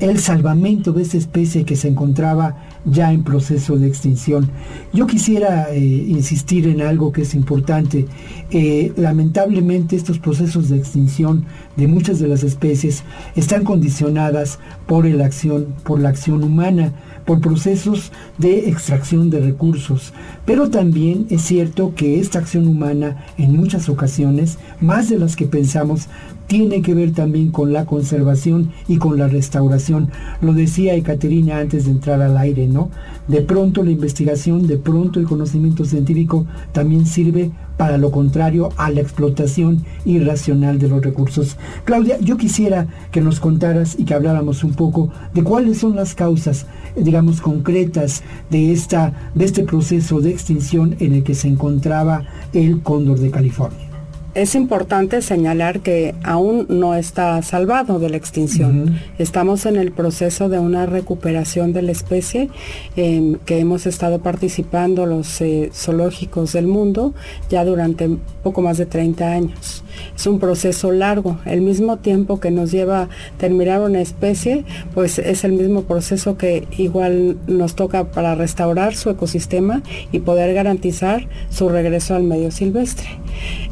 el 0.00 0.18
salvamento 0.18 0.92
de 0.92 1.02
esa 1.02 1.16
especie 1.16 1.64
que 1.64 1.76
se 1.76 1.86
encontraba 1.86 2.56
ya 2.84 3.12
en 3.12 3.22
proceso 3.22 3.76
de 3.76 3.86
extinción. 3.86 4.50
Yo 4.92 5.06
quisiera 5.06 5.70
eh, 5.70 5.78
insistir 5.78 6.66
en 6.66 6.82
algo 6.82 7.12
que 7.12 7.22
es 7.22 7.34
importante. 7.34 8.06
Eh, 8.50 8.92
lamentablemente 8.96 9.96
estos 9.96 10.18
procesos 10.18 10.68
de 10.68 10.78
extinción 10.78 11.44
de 11.76 11.86
muchas 11.86 12.18
de 12.18 12.28
las 12.28 12.42
especies 12.42 13.04
están 13.36 13.64
condicionadas 13.64 14.58
por, 14.86 15.06
la 15.06 15.26
acción, 15.26 15.68
por 15.84 16.00
la 16.00 16.08
acción 16.08 16.42
humana 16.42 16.92
por 17.24 17.40
procesos 17.40 18.12
de 18.38 18.68
extracción 18.68 19.30
de 19.30 19.40
recursos. 19.40 20.12
Pero 20.44 20.70
también 20.70 21.26
es 21.30 21.42
cierto 21.42 21.94
que 21.94 22.20
esta 22.20 22.38
acción 22.38 22.66
humana 22.66 23.24
en 23.38 23.56
muchas 23.56 23.88
ocasiones, 23.88 24.58
más 24.80 25.08
de 25.08 25.18
las 25.18 25.36
que 25.36 25.46
pensamos, 25.46 26.08
tiene 26.46 26.82
que 26.82 26.94
ver 26.94 27.12
también 27.12 27.50
con 27.50 27.72
la 27.72 27.86
conservación 27.86 28.72
y 28.86 28.98
con 28.98 29.16
la 29.16 29.28
restauración. 29.28 30.10
Lo 30.42 30.52
decía 30.52 30.94
Ekaterina 30.94 31.58
antes 31.58 31.86
de 31.86 31.92
entrar 31.92 32.20
al 32.20 32.36
aire, 32.36 32.66
¿no? 32.68 32.90
De 33.26 33.40
pronto 33.40 33.82
la 33.82 33.90
investigación, 33.90 34.66
de 34.66 34.76
pronto 34.76 35.18
el 35.18 35.26
conocimiento 35.26 35.84
científico 35.84 36.46
también 36.72 37.06
sirve 37.06 37.52
para 37.82 37.98
lo 37.98 38.12
contrario 38.12 38.68
a 38.76 38.92
la 38.92 39.00
explotación 39.00 39.84
irracional 40.04 40.78
de 40.78 40.86
los 40.86 41.02
recursos. 41.02 41.56
Claudia, 41.82 42.16
yo 42.20 42.36
quisiera 42.36 42.86
que 43.10 43.20
nos 43.20 43.40
contaras 43.40 43.96
y 43.98 44.04
que 44.04 44.14
habláramos 44.14 44.62
un 44.62 44.74
poco 44.74 45.10
de 45.34 45.42
cuáles 45.42 45.78
son 45.78 45.96
las 45.96 46.14
causas, 46.14 46.66
digamos, 46.94 47.40
concretas 47.40 48.22
de, 48.50 48.70
esta, 48.70 49.32
de 49.34 49.46
este 49.46 49.64
proceso 49.64 50.20
de 50.20 50.30
extinción 50.30 50.94
en 51.00 51.14
el 51.14 51.24
que 51.24 51.34
se 51.34 51.48
encontraba 51.48 52.22
el 52.52 52.82
cóndor 52.82 53.18
de 53.18 53.32
California. 53.32 53.91
Es 54.34 54.54
importante 54.54 55.20
señalar 55.20 55.80
que 55.80 56.14
aún 56.22 56.64
no 56.70 56.94
está 56.94 57.42
salvado 57.42 57.98
de 57.98 58.08
la 58.08 58.16
extinción. 58.16 58.98
Estamos 59.18 59.66
en 59.66 59.76
el 59.76 59.92
proceso 59.92 60.48
de 60.48 60.58
una 60.58 60.86
recuperación 60.86 61.74
de 61.74 61.82
la 61.82 61.92
especie 61.92 62.48
em, 62.96 63.34
que 63.44 63.58
hemos 63.58 63.84
estado 63.84 64.20
participando 64.20 65.04
los 65.04 65.38
eh, 65.42 65.68
zoológicos 65.74 66.54
del 66.54 66.66
mundo 66.66 67.12
ya 67.50 67.62
durante 67.62 68.08
poco 68.42 68.62
más 68.62 68.78
de 68.78 68.86
30 68.86 69.32
años. 69.32 69.84
Es 70.16 70.26
un 70.26 70.40
proceso 70.40 70.92
largo. 70.92 71.38
El 71.44 71.60
mismo 71.60 71.98
tiempo 71.98 72.40
que 72.40 72.50
nos 72.50 72.72
lleva 72.72 73.10
terminar 73.36 73.82
una 73.82 74.00
especie, 74.00 74.64
pues 74.94 75.18
es 75.18 75.44
el 75.44 75.52
mismo 75.52 75.82
proceso 75.82 76.38
que 76.38 76.66
igual 76.78 77.36
nos 77.46 77.76
toca 77.76 78.10
para 78.10 78.34
restaurar 78.34 78.94
su 78.94 79.10
ecosistema 79.10 79.82
y 80.10 80.20
poder 80.20 80.54
garantizar 80.54 81.28
su 81.50 81.68
regreso 81.68 82.14
al 82.14 82.22
medio 82.22 82.50
silvestre. 82.50 83.21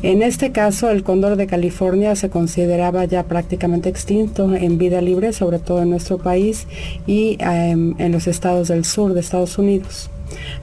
En 0.02 0.22
este 0.22 0.52
caso, 0.52 0.90
el 0.90 1.02
cóndor 1.02 1.36
de 1.36 1.46
California 1.46 2.16
se 2.16 2.30
consideraba 2.30 3.04
ya 3.04 3.24
prácticamente 3.24 3.88
extinto 3.88 4.54
en 4.54 4.78
vida 4.78 5.00
libre, 5.00 5.32
sobre 5.32 5.58
todo 5.58 5.82
en 5.82 5.90
nuestro 5.90 6.18
país 6.18 6.66
y 7.06 7.36
em, 7.40 7.94
en 7.98 8.12
los 8.12 8.26
estados 8.26 8.68
del 8.68 8.84
sur 8.84 9.14
de 9.14 9.20
Estados 9.20 9.58
Unidos. 9.58 10.10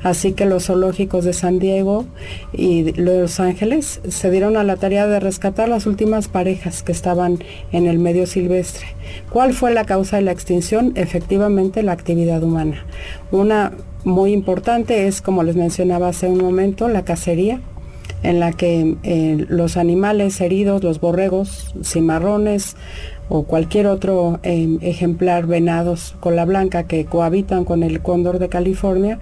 Así 0.03 0.33
que 0.33 0.45
los 0.45 0.65
zoológicos 0.65 1.25
de 1.25 1.33
San 1.33 1.59
Diego 1.59 2.05
y 2.53 2.93
Los 2.93 3.39
Ángeles 3.39 4.01
se 4.07 4.31
dieron 4.31 4.57
a 4.57 4.63
la 4.63 4.77
tarea 4.77 5.07
de 5.07 5.19
rescatar 5.19 5.69
las 5.69 5.85
últimas 5.85 6.27
parejas 6.27 6.83
que 6.83 6.91
estaban 6.91 7.39
en 7.71 7.85
el 7.87 7.99
medio 7.99 8.27
silvestre. 8.27 8.87
¿Cuál 9.29 9.53
fue 9.53 9.73
la 9.73 9.85
causa 9.85 10.17
de 10.17 10.23
la 10.23 10.31
extinción? 10.31 10.93
Efectivamente, 10.95 11.83
la 11.83 11.91
actividad 11.91 12.43
humana. 12.43 12.85
Una 13.31 13.73
muy 14.03 14.31
importante 14.31 15.07
es, 15.07 15.21
como 15.21 15.43
les 15.43 15.55
mencionaba 15.55 16.09
hace 16.09 16.27
un 16.27 16.37
momento, 16.37 16.87
la 16.87 17.03
cacería 17.03 17.61
en 18.27 18.41
la 18.41 18.51
que 18.51 18.97
eh, 19.03 19.45
los 19.47 19.77
animales 19.77 20.41
heridos, 20.41 20.83
los 20.83 20.99
borregos, 20.99 21.73
cimarrones 21.81 22.75
o 23.29 23.43
cualquier 23.43 23.87
otro 23.87 24.39
em, 24.43 24.79
ejemplar 24.81 25.47
venados 25.47 26.15
con 26.19 26.35
la 26.35 26.43
blanca 26.43 26.83
que 26.83 27.05
cohabitan 27.05 27.63
con 27.63 27.83
el 27.83 28.01
cóndor 28.01 28.37
de 28.39 28.49
California, 28.49 29.19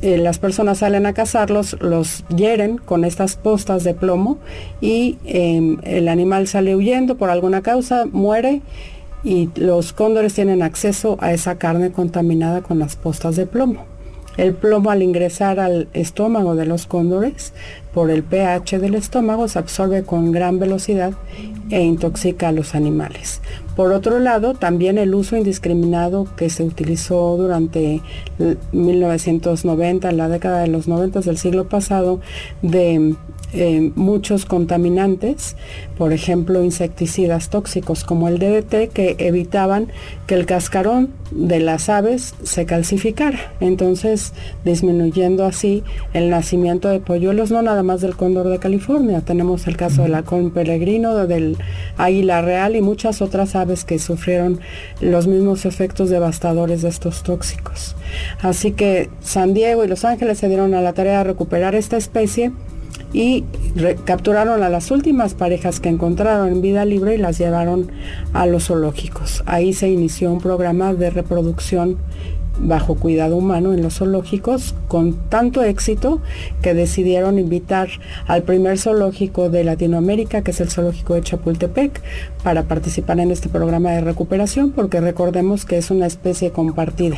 eh, 0.00 0.16
las 0.16 0.38
personas 0.38 0.78
salen 0.78 1.04
a 1.04 1.12
cazarlos, 1.12 1.76
los 1.80 2.24
hieren 2.34 2.78
con 2.78 3.04
estas 3.04 3.36
postas 3.36 3.84
de 3.84 3.92
plomo 3.92 4.38
y 4.80 5.18
em, 5.26 5.76
el 5.82 6.08
animal 6.08 6.46
sale 6.46 6.74
huyendo 6.74 7.18
por 7.18 7.28
alguna 7.28 7.60
causa, 7.60 8.06
muere 8.10 8.62
y 9.22 9.50
los 9.56 9.92
cóndores 9.92 10.32
tienen 10.32 10.62
acceso 10.62 11.18
a 11.20 11.34
esa 11.34 11.58
carne 11.58 11.92
contaminada 11.92 12.62
con 12.62 12.78
las 12.78 12.96
postas 12.96 13.36
de 13.36 13.44
plomo. 13.44 13.91
El 14.36 14.54
plomo 14.54 14.90
al 14.90 15.02
ingresar 15.02 15.60
al 15.60 15.88
estómago 15.92 16.54
de 16.54 16.66
los 16.66 16.86
cóndores 16.86 17.52
por 17.92 18.10
el 18.10 18.22
pH 18.22 18.78
del 18.78 18.94
estómago 18.94 19.46
se 19.48 19.58
absorbe 19.58 20.04
con 20.04 20.32
gran 20.32 20.58
velocidad 20.58 21.12
e 21.70 21.82
intoxica 21.82 22.48
a 22.48 22.52
los 22.52 22.74
animales. 22.74 23.42
Por 23.76 23.92
otro 23.92 24.18
lado, 24.18 24.54
también 24.54 24.96
el 24.98 25.14
uso 25.14 25.36
indiscriminado 25.36 26.26
que 26.36 26.50
se 26.50 26.62
utilizó 26.62 27.36
durante 27.36 28.00
1990, 28.72 30.10
en 30.10 30.16
la 30.16 30.28
década 30.28 30.60
de 30.60 30.68
los 30.68 30.88
90 30.88 31.20
del 31.20 31.36
siglo 31.36 31.68
pasado, 31.68 32.20
de 32.62 33.14
eh, 33.54 33.92
muchos 33.94 34.46
contaminantes, 34.46 35.56
por 35.98 36.14
ejemplo 36.14 36.62
insecticidas 36.62 37.50
tóxicos 37.50 38.04
como 38.04 38.28
el 38.28 38.38
DDT, 38.38 38.90
que 38.92 39.16
evitaban 39.18 39.88
que 40.26 40.34
el 40.34 40.46
cascarón 40.46 41.10
de 41.34 41.60
las 41.60 41.88
aves 41.88 42.34
se 42.42 42.66
calcificara, 42.66 43.52
entonces 43.60 44.32
disminuyendo 44.64 45.44
así 45.44 45.82
el 46.12 46.30
nacimiento 46.30 46.88
de 46.88 47.00
polluelos, 47.00 47.50
no 47.50 47.62
nada 47.62 47.82
más 47.82 48.00
del 48.00 48.16
cóndor 48.16 48.48
de 48.48 48.58
California, 48.58 49.20
tenemos 49.20 49.66
el 49.66 49.76
caso 49.76 50.02
del 50.02 50.14
halcón 50.14 50.50
peregrino, 50.50 51.26
del 51.26 51.56
águila 51.96 52.42
real 52.42 52.76
y 52.76 52.82
muchas 52.82 53.22
otras 53.22 53.54
aves 53.56 53.84
que 53.84 53.98
sufrieron 53.98 54.60
los 55.00 55.26
mismos 55.26 55.64
efectos 55.64 56.10
devastadores 56.10 56.82
de 56.82 56.88
estos 56.88 57.22
tóxicos. 57.22 57.96
Así 58.40 58.72
que 58.72 59.08
San 59.20 59.54
Diego 59.54 59.84
y 59.84 59.88
Los 59.88 60.04
Ángeles 60.04 60.38
se 60.38 60.48
dieron 60.48 60.74
a 60.74 60.82
la 60.82 60.92
tarea 60.92 61.18
de 61.18 61.24
recuperar 61.24 61.74
esta 61.74 61.96
especie 61.96 62.52
y 63.12 63.44
capturaron 64.04 64.62
a 64.62 64.68
las 64.68 64.90
últimas 64.90 65.34
parejas 65.34 65.80
que 65.80 65.88
encontraron 65.88 66.48
en 66.48 66.62
vida 66.62 66.84
libre 66.84 67.14
y 67.14 67.18
las 67.18 67.38
llevaron 67.38 67.90
a 68.32 68.46
los 68.46 68.66
zoológicos. 68.66 69.42
Ahí 69.46 69.72
se 69.72 69.88
inició 69.88 70.32
un 70.32 70.40
programa 70.40 70.94
de 70.94 71.10
reproducción 71.10 71.98
bajo 72.58 72.96
cuidado 72.96 73.36
humano 73.36 73.72
en 73.72 73.82
los 73.82 73.98
zoológicos 73.98 74.74
con 74.88 75.14
tanto 75.28 75.62
éxito 75.62 76.20
que 76.60 76.74
decidieron 76.74 77.38
invitar 77.38 77.88
al 78.26 78.42
primer 78.42 78.78
zoológico 78.78 79.50
de 79.50 79.64
Latinoamérica, 79.64 80.42
que 80.42 80.50
es 80.50 80.60
el 80.60 80.70
zoológico 80.70 81.14
de 81.14 81.22
Chapultepec, 81.22 82.00
para 82.42 82.64
participar 82.64 83.20
en 83.20 83.30
este 83.30 83.48
programa 83.48 83.90
de 83.92 84.00
recuperación, 84.00 84.70
porque 84.70 85.00
recordemos 85.00 85.64
que 85.64 85.78
es 85.78 85.90
una 85.90 86.06
especie 86.06 86.50
compartida. 86.50 87.16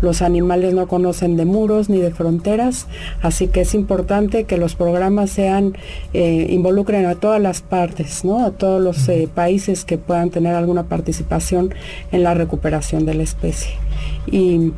Los 0.00 0.22
animales 0.22 0.74
no 0.74 0.88
conocen 0.88 1.36
de 1.36 1.44
muros 1.44 1.88
ni 1.88 1.98
de 1.98 2.12
fronteras, 2.12 2.86
así 3.22 3.48
que 3.48 3.62
es 3.62 3.74
importante 3.74 4.44
que 4.44 4.56
los 4.56 4.74
programas 4.74 5.30
sean, 5.30 5.76
eh, 6.14 6.46
involucren 6.50 7.06
a 7.06 7.16
todas 7.16 7.40
las 7.40 7.60
partes, 7.60 8.24
¿no? 8.24 8.44
a 8.44 8.50
todos 8.50 8.80
los 8.80 9.08
eh, 9.08 9.28
países 9.32 9.84
que 9.84 9.98
puedan 9.98 10.30
tener 10.30 10.54
alguna 10.54 10.84
participación 10.84 11.74
en 12.12 12.22
la 12.22 12.34
recuperación 12.34 13.04
de 13.06 13.14
la 13.14 13.22
especie 13.22 13.89
y 14.26 14.72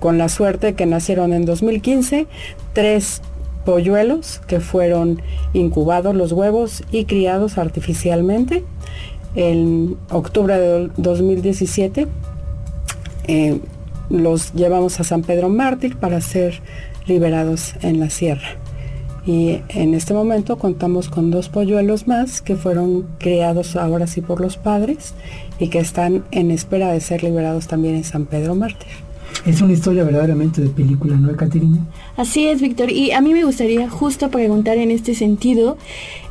con 0.00 0.18
la 0.18 0.28
suerte 0.28 0.74
que 0.74 0.86
nacieron 0.86 1.32
en 1.32 1.44
2015 1.44 2.26
tres 2.72 3.22
polluelos 3.64 4.40
que 4.46 4.60
fueron 4.60 5.20
incubados 5.52 6.14
los 6.14 6.32
huevos 6.32 6.84
y 6.90 7.04
criados 7.04 7.58
artificialmente. 7.58 8.64
En 9.34 9.96
octubre 10.10 10.56
de 10.58 10.90
2017 10.96 12.06
eh, 13.26 13.60
los 14.08 14.54
llevamos 14.54 14.98
a 15.00 15.04
San 15.04 15.22
Pedro 15.22 15.48
Mártir 15.48 15.96
para 15.96 16.20
ser 16.20 16.60
liberados 17.06 17.74
en 17.82 18.00
la 18.00 18.08
sierra. 18.08 18.56
Y 19.26 19.60
en 19.68 19.94
este 19.94 20.14
momento 20.14 20.56
contamos 20.56 21.08
con 21.08 21.32
dos 21.32 21.48
polluelos 21.48 22.06
más 22.06 22.40
que 22.40 22.54
fueron 22.54 23.06
criados 23.18 23.74
ahora 23.74 24.06
sí 24.06 24.20
por 24.20 24.40
los 24.40 24.56
padres 24.56 25.14
y 25.58 25.68
que 25.68 25.80
están 25.80 26.24
en 26.30 26.52
espera 26.52 26.92
de 26.92 27.00
ser 27.00 27.24
liberados 27.24 27.66
también 27.66 27.96
en 27.96 28.04
San 28.04 28.26
Pedro 28.26 28.54
Mártir. 28.54 29.06
Es 29.44 29.60
una 29.60 29.72
historia 29.72 30.04
verdaderamente 30.04 30.60
de 30.60 30.68
película, 30.68 31.16
¿no, 31.16 31.34
Caterina? 31.36 31.78
Así 32.16 32.46
es, 32.46 32.60
Víctor. 32.60 32.90
Y 32.90 33.12
a 33.12 33.20
mí 33.20 33.32
me 33.32 33.44
gustaría 33.44 33.88
justo 33.88 34.30
preguntar 34.30 34.78
en 34.78 34.90
este 34.90 35.14
sentido, 35.14 35.76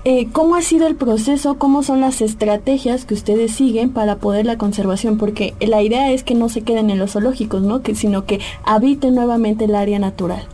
eh, 0.04 0.28
¿cómo 0.32 0.56
ha 0.56 0.62
sido 0.62 0.88
el 0.88 0.96
proceso? 0.96 1.58
¿Cómo 1.58 1.84
son 1.84 2.02
las 2.02 2.22
estrategias 2.22 3.06
que 3.06 3.14
ustedes 3.14 3.52
siguen 3.52 3.92
para 3.92 4.18
poder 4.18 4.46
la 4.46 4.58
conservación? 4.58 5.18
Porque 5.18 5.54
la 5.60 5.82
idea 5.82 6.12
es 6.12 6.24
que 6.24 6.36
no 6.36 6.50
se 6.50 6.62
queden 6.62 6.90
en 6.90 7.00
los 7.00 7.12
zoológicos, 7.12 7.62
¿no? 7.62 7.82
Que, 7.82 7.96
sino 7.96 8.26
que 8.26 8.40
habiten 8.66 9.16
nuevamente 9.16 9.66
el 9.66 9.76
área 9.76 10.00
natural. 10.00 10.46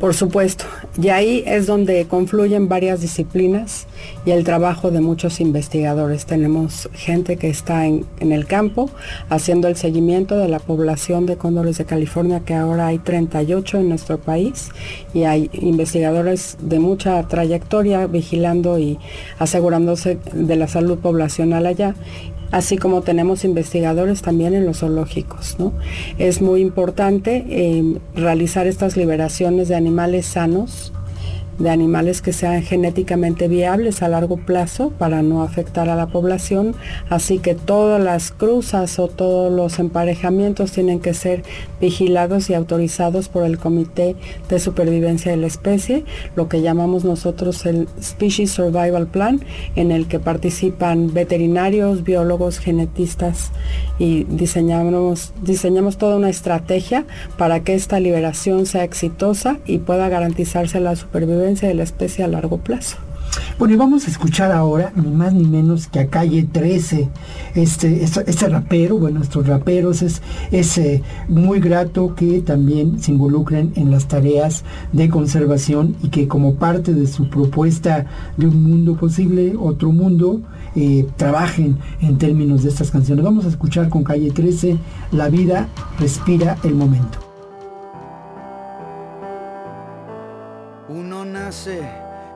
Por 0.00 0.12
supuesto, 0.12 0.66
y 1.00 1.08
ahí 1.08 1.42
es 1.46 1.66
donde 1.66 2.06
confluyen 2.06 2.68
varias 2.68 3.00
disciplinas 3.00 3.86
y 4.26 4.32
el 4.32 4.44
trabajo 4.44 4.90
de 4.90 5.00
muchos 5.00 5.40
investigadores. 5.40 6.26
Tenemos 6.26 6.90
gente 6.92 7.38
que 7.38 7.48
está 7.48 7.86
en, 7.86 8.04
el 8.20 8.46
campo 8.46 8.90
haciendo 9.30 9.68
el 9.68 9.76
seguimiento 9.76 10.36
de 10.36 10.48
la 10.48 10.58
población 10.58 11.24
de 11.24 11.38
cóndores 11.38 11.78
de 11.78 11.86
California, 11.86 12.40
que 12.40 12.52
ahora 12.52 12.88
hay 12.88 12.98
38 12.98 13.78
en 13.78 13.88
nuestro 13.88 14.18
país, 14.18 14.68
y 15.14 15.24
hay 15.24 15.48
investigadores 15.54 16.58
de 16.60 16.78
mucha 16.78 17.26
trayectoria 17.26 18.06
vigilando 18.06 18.78
y 18.78 18.98
asegurándose 19.38 20.18
de 20.34 20.56
la 20.56 20.68
salud 20.68 20.98
poblacional 20.98 21.64
allá 21.64 21.94
así 22.56 22.78
como 22.78 23.02
tenemos 23.02 23.44
investigadores 23.44 24.22
también 24.22 24.54
en 24.54 24.64
los 24.64 24.78
zoológicos. 24.78 25.56
Es 26.18 26.40
muy 26.40 26.62
importante 26.62 27.44
eh, 27.50 27.98
realizar 28.14 28.66
estas 28.66 28.96
liberaciones 28.96 29.68
de 29.68 29.74
animales 29.74 30.24
sanos 30.24 30.92
de 31.58 31.70
animales 31.70 32.20
que 32.22 32.32
sean 32.32 32.62
genéticamente 32.62 33.48
viables 33.48 34.02
a 34.02 34.08
largo 34.08 34.36
plazo 34.36 34.90
para 34.90 35.22
no 35.22 35.42
afectar 35.42 35.88
a 35.88 35.96
la 35.96 36.08
población, 36.08 36.74
así 37.08 37.38
que 37.38 37.54
todas 37.54 38.02
las 38.02 38.30
cruzas 38.30 38.98
o 38.98 39.08
todos 39.08 39.52
los 39.52 39.78
emparejamientos 39.78 40.72
tienen 40.72 41.00
que 41.00 41.14
ser 41.14 41.44
vigilados 41.80 42.50
y 42.50 42.54
autorizados 42.54 43.28
por 43.28 43.44
el 43.44 43.58
Comité 43.58 44.16
de 44.48 44.60
Supervivencia 44.60 45.30
de 45.30 45.38
la 45.38 45.46
Especie, 45.46 46.04
lo 46.34 46.48
que 46.48 46.60
llamamos 46.60 47.04
nosotros 47.04 47.64
el 47.66 47.88
Species 48.02 48.50
Survival 48.50 49.06
Plan, 49.06 49.40
en 49.76 49.92
el 49.92 50.08
que 50.08 50.18
participan 50.18 51.12
veterinarios, 51.14 52.04
biólogos, 52.04 52.58
genetistas 52.58 53.50
y 53.98 54.24
diseñamos, 54.24 55.32
diseñamos 55.42 55.96
toda 55.96 56.16
una 56.16 56.30
estrategia 56.30 57.04
para 57.38 57.60
que 57.60 57.74
esta 57.74 58.00
liberación 58.00 58.66
sea 58.66 58.84
exitosa 58.84 59.58
y 59.64 59.78
pueda 59.78 60.08
garantizarse 60.08 60.80
la 60.80 60.96
supervivencia 60.96 61.45
de 61.54 61.74
la 61.74 61.84
especie 61.84 62.24
a 62.24 62.28
largo 62.28 62.58
plazo. 62.58 62.96
Bueno, 63.58 63.74
y 63.74 63.76
vamos 63.76 64.06
a 64.06 64.10
escuchar 64.10 64.52
ahora, 64.52 64.92
ni 64.96 65.10
más 65.10 65.32
ni 65.32 65.44
menos 65.44 65.86
que 65.86 66.00
a 66.00 66.08
Calle 66.08 66.46
13, 66.50 67.08
este, 67.54 68.04
este, 68.04 68.30
este 68.30 68.48
rapero, 68.48 68.98
bueno, 68.98 69.22
estos 69.22 69.46
raperos 69.46 70.02
es, 70.02 70.22
es 70.50 70.76
eh, 70.78 71.02
muy 71.28 71.60
grato 71.60 72.14
que 72.14 72.40
también 72.40 73.00
se 73.00 73.12
involucren 73.12 73.72
en 73.76 73.90
las 73.90 74.08
tareas 74.08 74.64
de 74.92 75.08
conservación 75.08 75.96
y 76.02 76.08
que 76.08 76.28
como 76.28 76.56
parte 76.56 76.92
de 76.92 77.06
su 77.06 77.28
propuesta 77.30 78.06
de 78.36 78.46
un 78.46 78.62
mundo 78.62 78.96
posible, 78.96 79.54
otro 79.58 79.90
mundo, 79.90 80.40
eh, 80.74 81.06
trabajen 81.16 81.78
en 82.02 82.18
términos 82.18 82.62
de 82.62 82.68
estas 82.68 82.90
canciones. 82.90 83.24
Vamos 83.24 83.46
a 83.46 83.48
escuchar 83.48 83.88
con 83.88 84.04
Calle 84.04 84.30
13, 84.30 84.76
La 85.12 85.28
vida 85.28 85.68
respira 85.98 86.58
el 86.62 86.74
momento. 86.74 87.25
nace. 91.36 92.05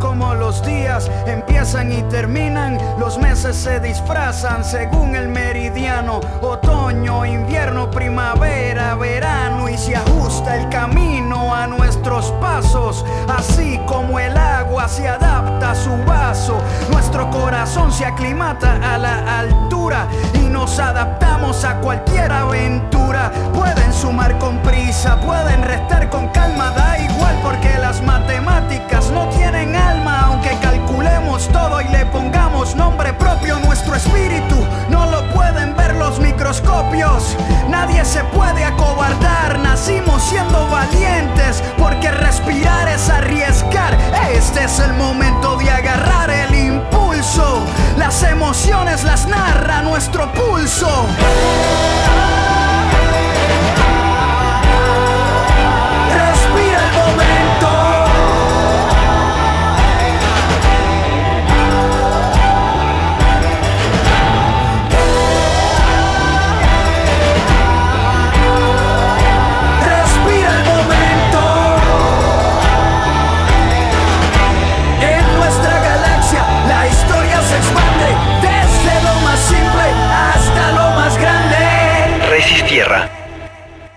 como 0.00 0.34
los 0.34 0.64
días 0.64 1.10
empiezan 1.26 1.92
y 1.92 2.02
terminan, 2.04 2.78
los 2.98 3.18
meses 3.18 3.56
se 3.56 3.80
disfrazan 3.80 4.64
según 4.64 5.14
el 5.14 5.28
meridiano, 5.28 6.20
otoño, 6.40 7.24
invierno, 7.24 7.90
primavera, 7.90 8.94
verano 8.94 9.68
y 9.68 9.76
se 9.76 9.96
ajusta 9.96 10.56
el 10.56 10.68
camino 10.68 11.54
a 11.54 11.66
nuestros 11.66 12.32
pasos, 12.40 13.04
así 13.28 13.80
como 13.86 14.18
el 14.18 14.36
agua 14.36 14.88
se 14.88 15.08
adapta 15.08 15.72
a 15.72 15.74
su 15.74 15.90
vaso, 16.06 16.58
nuestro 16.90 17.30
corazón 17.30 17.92
se 17.92 18.04
aclimata 18.04 18.94
a 18.94 18.98
la 18.98 19.38
altura 19.40 20.06
y 20.34 20.40
nos 20.40 20.78
adaptamos 20.78 21.64
a 21.64 21.80
cualquier 21.80 22.32
aventura, 22.32 23.30
pueden 23.52 23.83
sumar 24.04 24.36
con 24.38 24.58
prisa, 24.58 25.18
pueden 25.18 25.62
restar 25.62 26.10
con 26.10 26.28
calma, 26.28 26.70
da 26.72 26.98
igual 26.98 27.34
porque 27.42 27.78
las 27.78 28.02
matemáticas 28.02 29.10
no 29.10 29.30
tienen 29.30 29.74
alma, 29.74 30.26
aunque 30.26 30.50
calculemos 30.60 31.48
todo 31.48 31.80
y 31.80 31.88
le 31.88 32.04
pongamos 32.06 32.76
nombre 32.76 33.14
propio, 33.14 33.58
nuestro 33.60 33.94
espíritu 33.94 34.56
no 34.90 35.06
lo 35.06 35.26
pueden 35.32 35.74
ver 35.74 35.94
los 35.94 36.20
microscopios. 36.20 37.34
Nadie 37.70 38.04
se 38.04 38.22
puede 38.24 38.62
acobardar, 38.66 39.58
nacimos 39.60 40.22
siendo 40.22 40.68
valientes, 40.68 41.62
porque 41.78 42.10
respirar 42.10 42.86
es 42.88 43.08
arriesgar. 43.08 43.96
Este 44.34 44.64
es 44.64 44.80
el 44.80 44.92
momento 44.92 45.56
de 45.56 45.70
agarrar 45.70 46.28
el 46.28 46.54
impulso. 46.54 47.64
Las 47.96 48.22
emociones 48.22 49.02
las 49.02 49.26
narra 49.26 49.80
nuestro 49.80 50.30
pulso. 50.32 51.06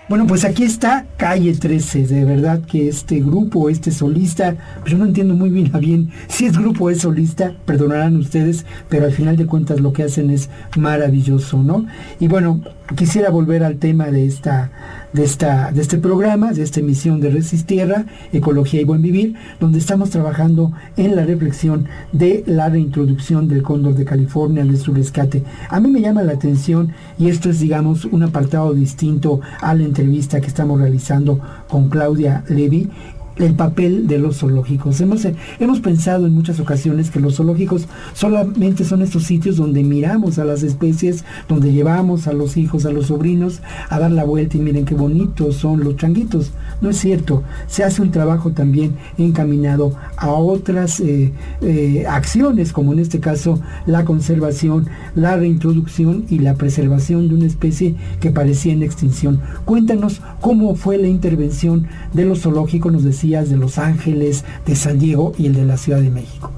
Bueno, 0.08 0.26
pues 0.26 0.46
aquí 0.46 0.62
está 0.62 1.04
Calle 1.18 1.52
13, 1.52 2.06
de 2.06 2.24
verdad 2.24 2.62
que 2.62 2.88
este 2.88 3.20
grupo, 3.20 3.68
este 3.68 3.90
solista, 3.90 4.56
pues 4.80 4.92
yo 4.92 4.96
no 4.96 5.04
entiendo 5.04 5.34
muy 5.34 5.50
bien 5.50 5.70
bien 5.78 6.10
si 6.28 6.46
es 6.46 6.56
grupo 6.56 6.86
o 6.86 6.90
es 6.90 7.02
solista, 7.02 7.52
perdonarán 7.66 8.16
ustedes, 8.16 8.64
pero 8.88 9.04
al 9.04 9.12
final 9.12 9.36
de 9.36 9.44
cuentas 9.44 9.80
lo 9.80 9.92
que 9.92 10.04
hacen 10.04 10.30
es 10.30 10.48
maravilloso, 10.78 11.62
¿no? 11.62 11.84
Y 12.20 12.26
bueno, 12.26 12.62
quisiera 12.96 13.28
volver 13.28 13.62
al 13.62 13.76
tema 13.76 14.06
de 14.06 14.24
esta 14.24 15.07
de, 15.12 15.24
esta, 15.24 15.72
de 15.72 15.80
este 15.80 15.98
programa, 15.98 16.52
de 16.52 16.62
esta 16.62 16.80
emisión 16.80 17.20
de 17.20 17.30
Resistierra, 17.30 18.06
Ecología 18.32 18.80
y 18.80 18.84
Buen 18.84 19.02
Vivir, 19.02 19.34
donde 19.60 19.78
estamos 19.78 20.10
trabajando 20.10 20.72
en 20.96 21.16
la 21.16 21.24
reflexión 21.24 21.86
de 22.12 22.44
la 22.46 22.68
reintroducción 22.68 23.48
del 23.48 23.62
cóndor 23.62 23.94
de 23.94 24.04
California, 24.04 24.64
de 24.64 24.76
su 24.76 24.92
rescate. 24.92 25.42
A 25.68 25.80
mí 25.80 25.88
me 25.88 26.00
llama 26.00 26.22
la 26.22 26.32
atención, 26.32 26.92
y 27.18 27.28
esto 27.28 27.50
es, 27.50 27.60
digamos, 27.60 28.04
un 28.04 28.22
apartado 28.22 28.74
distinto 28.74 29.40
a 29.60 29.74
la 29.74 29.84
entrevista 29.84 30.40
que 30.40 30.46
estamos 30.46 30.80
realizando 30.80 31.40
con 31.68 31.88
Claudia 31.88 32.44
Levy, 32.48 32.90
el 33.38 33.54
papel 33.54 34.06
de 34.06 34.18
los 34.18 34.38
zoológicos. 34.38 35.00
Hemos, 35.00 35.24
eh, 35.24 35.34
hemos 35.60 35.80
pensado 35.80 36.26
en 36.26 36.34
muchas 36.34 36.60
ocasiones 36.60 37.10
que 37.10 37.20
los 37.20 37.36
zoológicos 37.36 37.86
solamente 38.12 38.84
son 38.84 39.02
estos 39.02 39.24
sitios 39.24 39.56
donde 39.56 39.82
miramos 39.82 40.38
a 40.38 40.44
las 40.44 40.62
especies, 40.62 41.24
donde 41.48 41.72
llevamos 41.72 42.26
a 42.26 42.32
los 42.32 42.56
hijos, 42.56 42.84
a 42.84 42.90
los 42.90 43.06
sobrinos 43.06 43.60
a 43.88 43.98
dar 43.98 44.10
la 44.10 44.24
vuelta 44.24 44.56
y 44.56 44.60
miren 44.60 44.84
qué 44.84 44.94
bonitos 44.94 45.56
son 45.56 45.84
los 45.84 45.96
changuitos. 45.96 46.52
No 46.80 46.90
es 46.90 46.98
cierto, 46.98 47.42
se 47.66 47.84
hace 47.84 48.02
un 48.02 48.10
trabajo 48.10 48.50
también 48.50 48.94
encaminado 49.16 49.92
a 50.16 50.30
otras 50.30 51.00
eh, 51.00 51.32
eh, 51.60 52.04
acciones, 52.08 52.72
como 52.72 52.92
en 52.92 52.98
este 52.98 53.20
caso 53.20 53.60
la 53.86 54.04
conservación, 54.04 54.86
la 55.14 55.36
reintroducción 55.36 56.24
y 56.28 56.40
la 56.40 56.54
preservación 56.54 57.28
de 57.28 57.34
una 57.34 57.46
especie 57.46 57.94
que 58.20 58.30
parecía 58.30 58.72
en 58.72 58.82
extinción. 58.82 59.40
Cuéntanos 59.64 60.22
cómo 60.40 60.74
fue 60.74 60.98
la 60.98 61.08
intervención 61.08 61.86
de 62.12 62.24
los 62.24 62.40
zoológicos, 62.40 62.92
nos 62.92 63.04
decía 63.04 63.27
de 63.28 63.56
Los 63.56 63.78
Ángeles, 63.78 64.44
de 64.64 64.74
San 64.74 64.98
Diego 64.98 65.34
y 65.38 65.46
el 65.46 65.54
de 65.54 65.64
la 65.64 65.76
Ciudad 65.76 66.00
de 66.00 66.10
México. 66.10 66.50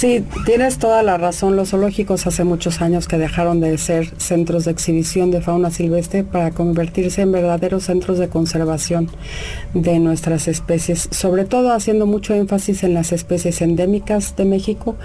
Sí, 0.00 0.24
tienes 0.46 0.78
toda 0.78 1.02
la 1.02 1.18
razón. 1.18 1.56
Los 1.56 1.72
zoológicos 1.72 2.26
hace 2.26 2.42
muchos 2.42 2.80
años 2.80 3.06
que 3.06 3.18
dejaron 3.18 3.60
de 3.60 3.76
ser 3.76 4.10
centros 4.16 4.64
de 4.64 4.70
exhibición 4.70 5.30
de 5.30 5.42
fauna 5.42 5.70
silvestre 5.70 6.24
para 6.24 6.52
convertirse 6.52 7.20
en 7.20 7.32
verdaderos 7.32 7.84
centros 7.84 8.18
de 8.18 8.30
conservación 8.30 9.10
de 9.74 9.98
nuestras 9.98 10.48
especies, 10.48 11.06
sobre 11.10 11.44
todo 11.44 11.74
haciendo 11.74 12.06
mucho 12.06 12.32
énfasis 12.32 12.82
en 12.82 12.94
las 12.94 13.12
especies 13.12 13.60
endémicas 13.60 14.36
de 14.36 14.46
México 14.46 14.96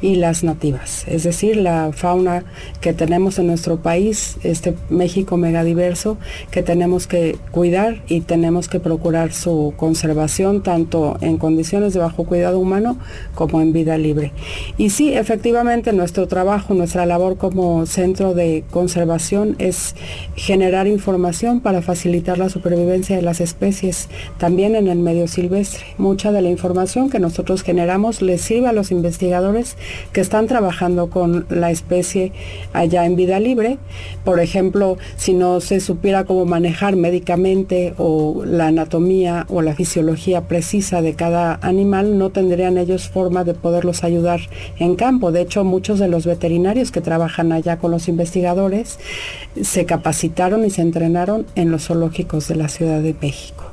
y 0.00 0.14
las 0.14 0.44
nativas, 0.44 1.04
es 1.08 1.24
decir, 1.24 1.56
la 1.56 1.90
fauna 1.92 2.44
que 2.80 2.92
tenemos 2.92 3.40
en 3.40 3.48
nuestro 3.48 3.82
país, 3.82 4.36
este 4.44 4.76
México 4.88 5.36
megadiverso, 5.36 6.16
que 6.52 6.62
tenemos 6.62 7.08
que 7.08 7.36
cuidar 7.50 8.04
y 8.06 8.20
tenemos 8.20 8.68
que 8.68 8.78
procurar 8.78 9.32
su 9.32 9.74
conservación 9.76 10.62
tanto 10.62 11.18
en 11.22 11.38
condiciones 11.38 11.92
de 11.92 11.98
bajo 11.98 12.22
cuidado 12.22 12.60
humano 12.60 12.98
como 13.34 13.60
en 13.60 13.72
vida 13.72 13.98
libre. 13.98 14.32
Y 14.76 14.90
sí, 14.90 15.14
efectivamente 15.14 15.92
nuestro 15.92 16.26
trabajo, 16.26 16.74
nuestra 16.74 17.06
labor 17.06 17.36
como 17.36 17.86
centro 17.86 18.34
de 18.34 18.64
conservación 18.70 19.56
es 19.58 19.94
generar 20.36 20.86
información 20.86 21.60
para 21.60 21.82
facilitar 21.82 22.38
la 22.38 22.48
supervivencia 22.48 23.16
de 23.16 23.22
las 23.22 23.40
especies 23.40 24.08
también 24.38 24.74
en 24.74 24.88
el 24.88 24.98
medio 24.98 25.28
silvestre. 25.28 25.84
Mucha 25.98 26.32
de 26.32 26.42
la 26.42 26.50
información 26.50 27.10
que 27.10 27.20
nosotros 27.20 27.62
generamos 27.62 28.22
les 28.22 28.40
sirve 28.40 28.68
a 28.68 28.72
los 28.72 28.90
investigadores 28.90 29.76
que 30.12 30.20
están 30.20 30.46
trabajando 30.46 31.10
con 31.10 31.46
la 31.48 31.70
especie 31.70 32.32
allá 32.72 33.06
en 33.06 33.16
vida 33.16 33.40
libre. 33.40 33.78
Por 34.24 34.40
ejemplo, 34.40 34.98
si 35.16 35.34
no 35.34 35.60
se 35.60 35.80
supiera 35.80 36.24
cómo 36.24 36.44
manejar 36.44 36.96
médicamente 36.96 37.94
o 37.98 38.44
la 38.44 38.68
anatomía 38.68 39.46
o 39.48 39.62
la 39.62 39.74
fisiología 39.74 40.42
precisa 40.42 41.02
de 41.02 41.14
cada 41.14 41.58
animal, 41.62 42.18
no 42.18 42.30
tendrían 42.30 42.78
ellos 42.78 43.08
forma 43.08 43.44
de 43.44 43.54
poderlos 43.54 44.04
ayudar 44.04 44.23
en 44.78 44.96
campo. 44.96 45.32
De 45.32 45.42
hecho, 45.42 45.64
muchos 45.64 45.98
de 45.98 46.08
los 46.08 46.26
veterinarios 46.26 46.90
que 46.90 47.00
trabajan 47.00 47.52
allá 47.52 47.78
con 47.78 47.90
los 47.90 48.08
investigadores 48.08 48.98
se 49.60 49.86
capacitaron 49.86 50.64
y 50.64 50.70
se 50.70 50.82
entrenaron 50.82 51.46
en 51.54 51.70
los 51.70 51.86
zoológicos 51.86 52.48
de 52.48 52.56
la 52.56 52.68
Ciudad 52.68 53.00
de 53.00 53.14
México. 53.20 53.64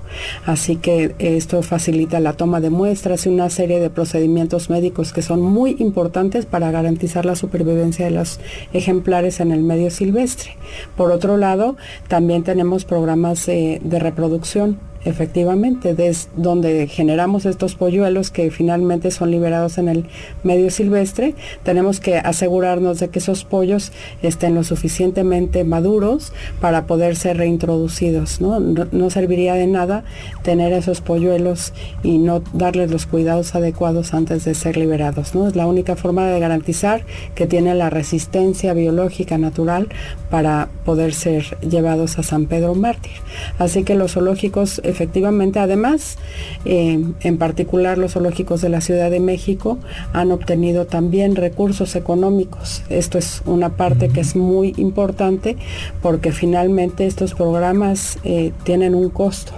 Así 0.46 0.76
que 0.76 1.16
esto 1.20 1.62
facilita 1.62 2.20
la 2.20 2.34
toma 2.34 2.60
de 2.60 2.70
muestras 2.70 3.26
y 3.26 3.30
una 3.30 3.50
serie 3.50 3.80
de 3.80 3.90
procedimientos 3.90 4.70
médicos 4.70 5.14
que 5.14 5.22
son 5.22 5.42
muy 5.42 5.78
importantes 5.80 6.46
para 6.46 6.70
garantizar 6.72 7.26
la 7.26 7.36
supervivencia 7.36 8.06
de 8.06 8.12
los 8.12 8.40
ejemplares 8.74 9.40
en 9.40 9.52
el 9.52 9.62
medio 9.62 9.90
silvestre. 9.90 10.58
Por 10.98 11.12
otro 11.12 11.38
lado, 11.38 11.78
también 12.10 12.44
tenemos 12.44 12.84
programas 12.84 13.46
de 13.46 14.00
reproducción 14.00 14.80
Efectivamente, 15.04 15.96
desde 15.96 16.30
donde 16.36 16.88
generamos 16.88 17.46
estos 17.46 17.76
polluelos 17.76 18.30
que 18.30 18.52
finalmente 18.52 19.10
son 19.10 19.32
liberados 19.32 19.78
en 19.78 19.90
el 19.90 20.06
medio 20.44 20.70
silvestre, 20.70 21.34
tenemos 21.64 22.00
que 22.00 22.18
asegurarnos 22.18 23.00
de 23.00 23.10
que 23.10 23.20
esos 23.20 23.44
pollos 23.44 23.92
estén 24.22 24.56
lo 24.56 24.64
suficientemente 24.64 25.64
maduros 25.64 26.34
para 26.60 26.86
poder 26.86 27.16
ser 27.16 27.38
reintroducidos. 27.38 28.42
No, 28.42 28.60
no, 28.60 29.10
serviría 29.10 29.56
de 29.56 29.68
nada 29.68 30.04
tener 30.44 30.72
esos 30.74 31.02
polluelos 31.02 31.74
y 32.04 32.18
no 32.18 32.42
darles 32.54 32.92
los 32.92 33.06
cuidados 33.06 33.56
adecuados 33.56 34.14
antes 34.14 34.46
de 34.46 34.54
ser 34.54 34.78
liberados. 34.78 35.34
¿no? 35.34 35.48
Es 35.48 35.56
la 35.56 35.68
única 35.68 35.96
forma 35.96 36.28
de 36.28 36.40
garantizar 36.40 37.06
que 37.36 37.48
tienen 37.48 37.80
la 37.80 37.90
resistencia 37.90 38.74
biológica 38.74 39.38
natural 39.38 39.90
para 40.30 40.70
poder 40.86 41.14
ser 41.14 41.58
llevados 41.62 42.20
a 42.20 42.24
San 42.24 42.46
Pedro 42.46 42.76
Mártir. 42.76 43.12
Así 43.60 43.84
que 43.84 43.96
los 43.96 44.14
zoológicos 44.14 44.82
efectivamente, 44.92 45.60
además, 45.60 46.18
eh, 46.66 47.04
en 47.22 47.38
particular 47.38 47.98
los 47.98 48.14
zoológicos 48.14 48.62
de 48.62 48.70
la 48.70 48.82
Ciudad 48.82 49.10
de 49.10 49.20
México 49.20 49.80
han 50.14 50.32
obtenido 50.32 50.86
también 50.86 51.36
recursos 51.36 51.96
económicos. 51.96 52.84
Esto 52.90 53.18
es 53.18 53.42
una 53.46 53.78
parte 53.78 54.10
que 54.10 54.22
es 54.22 54.36
muy 54.36 54.74
importante 54.78 55.58
porque 56.02 56.32
finalmente 56.32 57.06
estos 57.06 57.34
programas 57.34 58.20
eh, 58.24 58.52
tienen 58.64 58.96
un 58.96 59.10
costo 59.10 59.54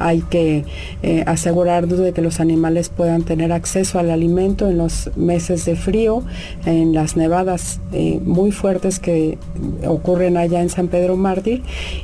hay 0.00 0.22
que 0.22 0.64
eh, 1.02 1.22
asegurarnos 1.26 1.98
de 1.98 2.12
que 2.12 2.22
los 2.22 2.40
animales 2.40 2.88
puedan 2.88 3.22
tener 3.22 3.52
acceso 3.52 3.98
al 3.98 4.10
alimento 4.10 4.68
en 4.68 4.78
los 4.78 5.10
meses 5.14 5.64
de 5.66 5.76
frío, 5.76 6.24
en 6.64 6.94
las 6.94 7.16
nevadas 7.16 7.80
eh, 7.92 8.18
muy 8.24 8.50
fuertes 8.50 8.98
que 8.98 9.38
ocurren 9.86 10.36
allá 10.36 10.62
en 10.62 10.70
San 10.70 10.88
Pedro 10.88 11.16
Mártir 11.16 11.62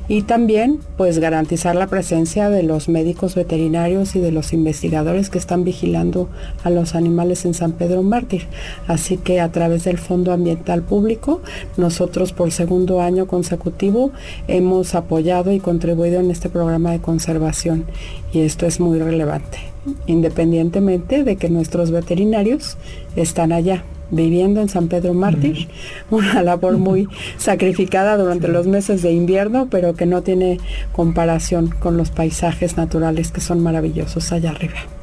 y 0.08 0.22
también 0.22 0.78
pues 0.96 1.18
garantizar 1.18 1.74
la 1.74 1.86
presencia 1.86 2.50
de 2.50 2.62
los 2.62 2.88
médicos 2.88 3.34
veterinarios 3.34 4.14
y 4.14 4.20
de 4.20 4.30
los 4.30 4.52
investigadores 4.52 5.30
que 5.30 5.38
están 5.38 5.64
vigilando 5.64 6.28
a 6.64 6.70
los 6.70 6.94
animales 6.94 7.44
en 7.46 7.54
San 7.54 7.72
Pedro 7.72 8.02
Mártir. 8.02 8.46
Así 8.86 9.16
que 9.16 9.40
a 9.40 9.50
través 9.50 9.84
del 9.84 9.96
Fondo 9.96 10.32
Ambiental 10.32 10.82
Público, 10.82 11.40
nosotros 11.78 12.32
por 12.34 12.52
segundo 12.52 13.00
año 13.00 13.26
consecutivo 13.26 14.12
hemos 14.48 14.94
apoyado 14.94 15.52
y 15.52 15.60
contribuido 15.60 16.20
en 16.20 16.30
este 16.30 16.50
programa 16.50 16.92
de 16.92 17.00
conservación 17.00 17.85
y 18.32 18.40
esto 18.40 18.66
es 18.66 18.80
muy 18.80 18.98
relevante, 18.98 19.58
independientemente 20.06 21.24
de 21.24 21.36
que 21.36 21.48
nuestros 21.48 21.90
veterinarios 21.90 22.76
están 23.16 23.52
allá 23.52 23.84
viviendo 24.10 24.60
en 24.60 24.68
San 24.68 24.88
Pedro 24.88 25.14
Mártir, 25.14 25.68
una 26.10 26.42
labor 26.42 26.78
muy 26.78 27.08
sacrificada 27.38 28.16
durante 28.16 28.48
los 28.48 28.66
meses 28.66 29.02
de 29.02 29.12
invierno, 29.12 29.68
pero 29.70 29.94
que 29.94 30.06
no 30.06 30.22
tiene 30.22 30.58
comparación 30.92 31.68
con 31.68 31.96
los 31.96 32.10
paisajes 32.10 32.76
naturales 32.76 33.32
que 33.32 33.40
son 33.40 33.62
maravillosos 33.62 34.32
allá 34.32 34.50
arriba 34.50 34.95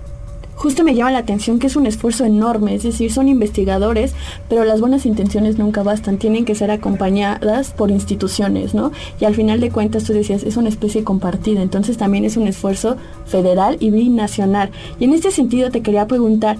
justo 0.64 0.86
me 0.86 0.96
llama 0.96 1.12
la 1.12 1.18
atención 1.18 1.60
que 1.60 1.68
es 1.68 1.76
un 1.76 1.86
esfuerzo 1.86 2.24
enorme, 2.24 2.74
es 2.74 2.84
decir, 2.84 3.12
son 3.12 3.28
investigadores, 3.28 4.14
pero 4.48 4.64
las 4.64 4.80
buenas 4.80 5.06
intenciones 5.06 5.58
nunca 5.58 5.84
bastan, 5.84 6.18
tienen 6.18 6.46
que 6.46 6.56
ser 6.56 6.72
acompañadas 6.72 7.72
por 7.72 7.92
instituciones, 7.92 8.74
¿no? 8.74 8.94
Y 9.20 9.26
al 9.26 9.36
final 9.36 9.60
de 9.60 9.72
cuentas, 9.72 10.06
tú 10.06 10.14
decías, 10.14 10.42
es 10.44 10.56
una 10.56 10.70
especie 10.70 11.04
compartida, 11.04 11.62
entonces 11.62 11.98
también 11.98 12.24
es 12.24 12.38
un 12.38 12.48
esfuerzo 12.48 12.96
federal 13.26 13.76
y 13.82 13.90
binacional. 13.90 14.72
Y 15.02 15.04
en 15.04 15.12
este 15.12 15.32
sentido 15.32 15.70
te 15.70 15.82
quería 15.82 16.08
preguntar, 16.08 16.56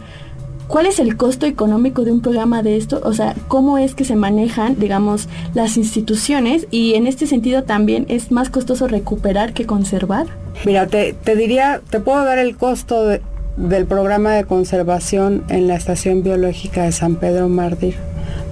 ¿Cuál 0.68 0.86
es 0.86 0.98
el 1.00 1.18
costo 1.18 1.46
económico 1.46 2.04
de 2.04 2.12
un 2.12 2.22
programa 2.22 2.64
de 2.64 2.78
esto? 2.78 3.02
O 3.04 3.12
sea, 3.12 3.36
¿cómo 3.50 3.78
es 3.78 3.96
que 3.96 4.06
se 4.06 4.16
manejan, 4.16 4.80
digamos, 4.80 5.28
las 5.54 5.76
instituciones? 5.76 6.68
Y 6.72 6.94
en 6.94 7.06
este 7.06 7.28
sentido 7.28 7.64
también 7.64 8.06
es 8.08 8.32
más 8.32 8.50
costoso 8.50 8.88
recuperar 8.88 9.54
que 9.54 9.66
conservar. 9.66 10.26
Mira, 10.66 10.88
te, 10.88 11.14
te 11.14 11.36
diría, 11.36 11.82
te 11.90 12.00
puedo 12.00 12.24
dar 12.24 12.40
el 12.40 12.56
costo 12.56 13.06
de, 13.06 13.22
del 13.58 13.86
programa 13.86 14.32
de 14.32 14.46
conservación 14.46 15.44
en 15.50 15.68
la 15.68 15.76
Estación 15.76 16.24
Biológica 16.24 16.84
de 16.84 16.92
San 16.92 17.16
Pedro 17.16 17.50
Mártir, 17.50 17.96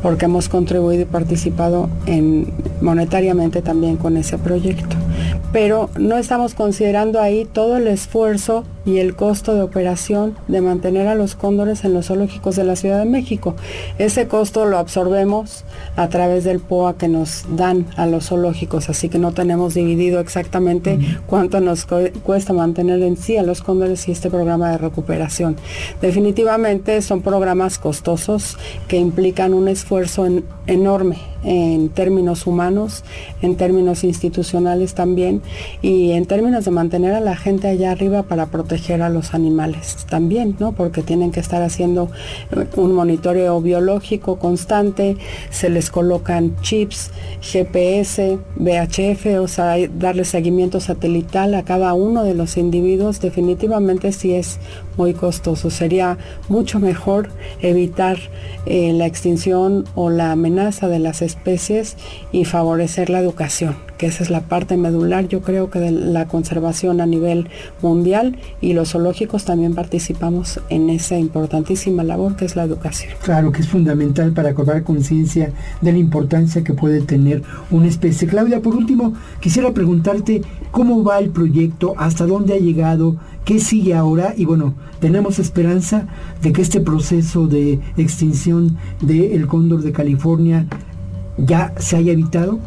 porque 0.01 0.25
hemos 0.25 0.49
contribuido 0.49 1.03
y 1.03 1.05
participado 1.05 1.89
en, 2.05 2.53
monetariamente 2.81 3.61
también 3.61 3.97
con 3.97 4.17
ese 4.17 4.37
proyecto. 4.37 4.95
Pero 5.51 5.89
no 5.97 6.17
estamos 6.17 6.53
considerando 6.53 7.19
ahí 7.19 7.45
todo 7.51 7.77
el 7.77 7.87
esfuerzo 7.87 8.63
y 8.85 8.97
el 8.97 9.15
costo 9.15 9.53
de 9.53 9.61
operación 9.61 10.35
de 10.47 10.61
mantener 10.61 11.07
a 11.07 11.15
los 11.15 11.35
cóndores 11.35 11.83
en 11.83 11.93
los 11.93 12.07
zoológicos 12.07 12.55
de 12.55 12.63
la 12.63 12.75
Ciudad 12.75 12.99
de 12.99 13.05
México. 13.05 13.55
Ese 13.97 14.27
costo 14.27 14.65
lo 14.65 14.77
absorbemos 14.77 15.63
a 15.95 16.09
través 16.09 16.43
del 16.43 16.59
POA 16.59 16.97
que 16.97 17.07
nos 17.07 17.45
dan 17.55 17.85
a 17.95 18.07
los 18.07 18.27
zoológicos, 18.27 18.89
así 18.89 19.09
que 19.09 19.19
no 19.19 19.33
tenemos 19.33 19.75
dividido 19.75 20.19
exactamente 20.19 20.99
cuánto 21.27 21.59
nos 21.59 21.85
cuesta 21.85 22.53
mantener 22.53 23.01
en 23.03 23.17
sí 23.17 23.37
a 23.37 23.43
los 23.43 23.61
cóndores 23.61 24.07
y 24.07 24.11
este 24.11 24.29
programa 24.29 24.71
de 24.71 24.77
recuperación. 24.77 25.57
Definitivamente 26.01 27.01
son 27.01 27.21
programas 27.21 27.77
costosos 27.77 28.57
que 28.87 28.97
implican 28.97 29.53
un 29.53 29.67
esfuerzo 29.67 30.25
enorme 30.67 31.17
en 31.43 31.89
términos 31.89 32.45
humanos, 32.45 33.03
en 33.41 33.55
términos 33.55 34.03
institucionales 34.03 34.93
también 34.93 35.41
y 35.81 36.11
en 36.11 36.25
términos 36.27 36.65
de 36.65 36.71
mantener 36.71 37.15
a 37.15 37.19
la 37.19 37.35
gente 37.35 37.67
allá 37.67 37.91
arriba 37.91 38.23
para 38.23 38.45
proteger 38.45 38.70
a 39.01 39.09
los 39.09 39.33
animales 39.33 40.05
también, 40.09 40.55
¿no? 40.59 40.71
Porque 40.71 41.01
tienen 41.01 41.31
que 41.31 41.39
estar 41.39 41.61
haciendo 41.61 42.09
eh, 42.51 42.65
un 42.75 42.93
monitoreo 42.93 43.61
biológico 43.61 44.39
constante, 44.39 45.17
se 45.49 45.69
les 45.69 45.89
colocan 45.89 46.55
chips, 46.61 47.11
GPS, 47.41 48.39
VHF, 48.55 49.39
o 49.41 49.47
sea, 49.47 49.75
darle 49.93 50.25
seguimiento 50.25 50.79
satelital 50.79 51.53
a 51.55 51.63
cada 51.63 51.93
uno 51.93 52.23
de 52.23 52.33
los 52.33 52.57
individuos, 52.57 53.19
definitivamente 53.19 54.11
sí 54.11 54.33
es 54.33 54.59
muy 54.97 55.13
costoso. 55.13 55.69
Sería 55.69 56.17
mucho 56.49 56.79
mejor 56.79 57.29
evitar 57.61 58.17
eh, 58.65 58.93
la 58.93 59.05
extinción 59.05 59.85
o 59.95 60.09
la 60.09 60.31
amenaza 60.31 60.87
de 60.87 60.99
las 60.99 61.21
especies 61.21 61.97
y 62.31 62.45
favorecer 62.45 63.09
la 63.09 63.19
educación, 63.19 63.75
que 64.01 64.07
esa 64.07 64.23
es 64.23 64.31
la 64.31 64.41
parte 64.41 64.77
medular, 64.77 65.27
yo 65.27 65.41
creo 65.41 65.69
que 65.69 65.77
de 65.77 65.91
la 65.91 66.27
conservación 66.27 67.01
a 67.01 67.05
nivel 67.05 67.49
mundial 67.83 68.35
y 68.59 68.73
los 68.73 68.93
zoológicos 68.93 69.45
también 69.45 69.75
participamos 69.75 70.59
en 70.69 70.89
esa 70.89 71.19
importantísima 71.19 72.03
labor 72.03 72.35
que 72.35 72.45
es 72.45 72.55
la 72.55 72.63
educación. 72.63 73.13
Claro 73.21 73.51
que 73.51 73.61
es 73.61 73.67
fundamental 73.67 74.31
para 74.31 74.55
cobrar 74.55 74.81
conciencia 74.81 75.53
de 75.81 75.91
la 75.91 75.99
importancia 75.99 76.63
que 76.63 76.73
puede 76.73 77.01
tener 77.01 77.43
una 77.69 77.85
especie. 77.85 78.27
Claudia, 78.27 78.59
por 78.59 78.75
último, 78.75 79.13
quisiera 79.39 79.71
preguntarte 79.71 80.41
cómo 80.71 81.03
va 81.03 81.19
el 81.19 81.29
proyecto, 81.29 81.93
hasta 81.95 82.25
dónde 82.25 82.55
ha 82.55 82.59
llegado, 82.59 83.17
qué 83.45 83.59
sigue 83.59 83.93
ahora 83.93 84.33
y 84.35 84.45
bueno, 84.45 84.73
tenemos 84.99 85.37
esperanza 85.37 86.07
de 86.41 86.53
que 86.53 86.63
este 86.63 86.81
proceso 86.81 87.45
de 87.45 87.79
extinción 87.97 88.77
del 88.99 89.45
cóndor 89.45 89.83
de 89.83 89.91
California 89.91 90.65
ya 91.37 91.73
se 91.77 91.97
haya 91.97 92.13
evitado? 92.13 92.59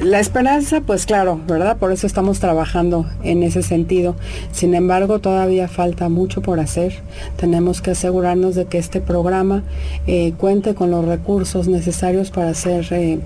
La 0.00 0.18
esperanza, 0.18 0.80
pues 0.80 1.04
claro, 1.04 1.38
¿verdad? 1.46 1.76
Por 1.76 1.92
eso 1.92 2.06
estamos 2.06 2.40
trabajando 2.40 3.04
en 3.22 3.42
ese 3.42 3.62
sentido. 3.62 4.16
Sin 4.50 4.74
embargo, 4.74 5.18
todavía 5.18 5.68
falta 5.68 6.08
mucho 6.08 6.40
por 6.40 6.58
hacer. 6.58 6.94
Tenemos 7.36 7.82
que 7.82 7.90
asegurarnos 7.90 8.54
de 8.54 8.64
que 8.64 8.78
este 8.78 9.02
programa 9.02 9.62
eh, 10.06 10.32
cuente 10.38 10.74
con 10.74 10.90
los 10.90 11.04
recursos 11.04 11.68
necesarios 11.68 12.30
para 12.30 12.54
ser 12.54 12.86
eh, 12.92 13.20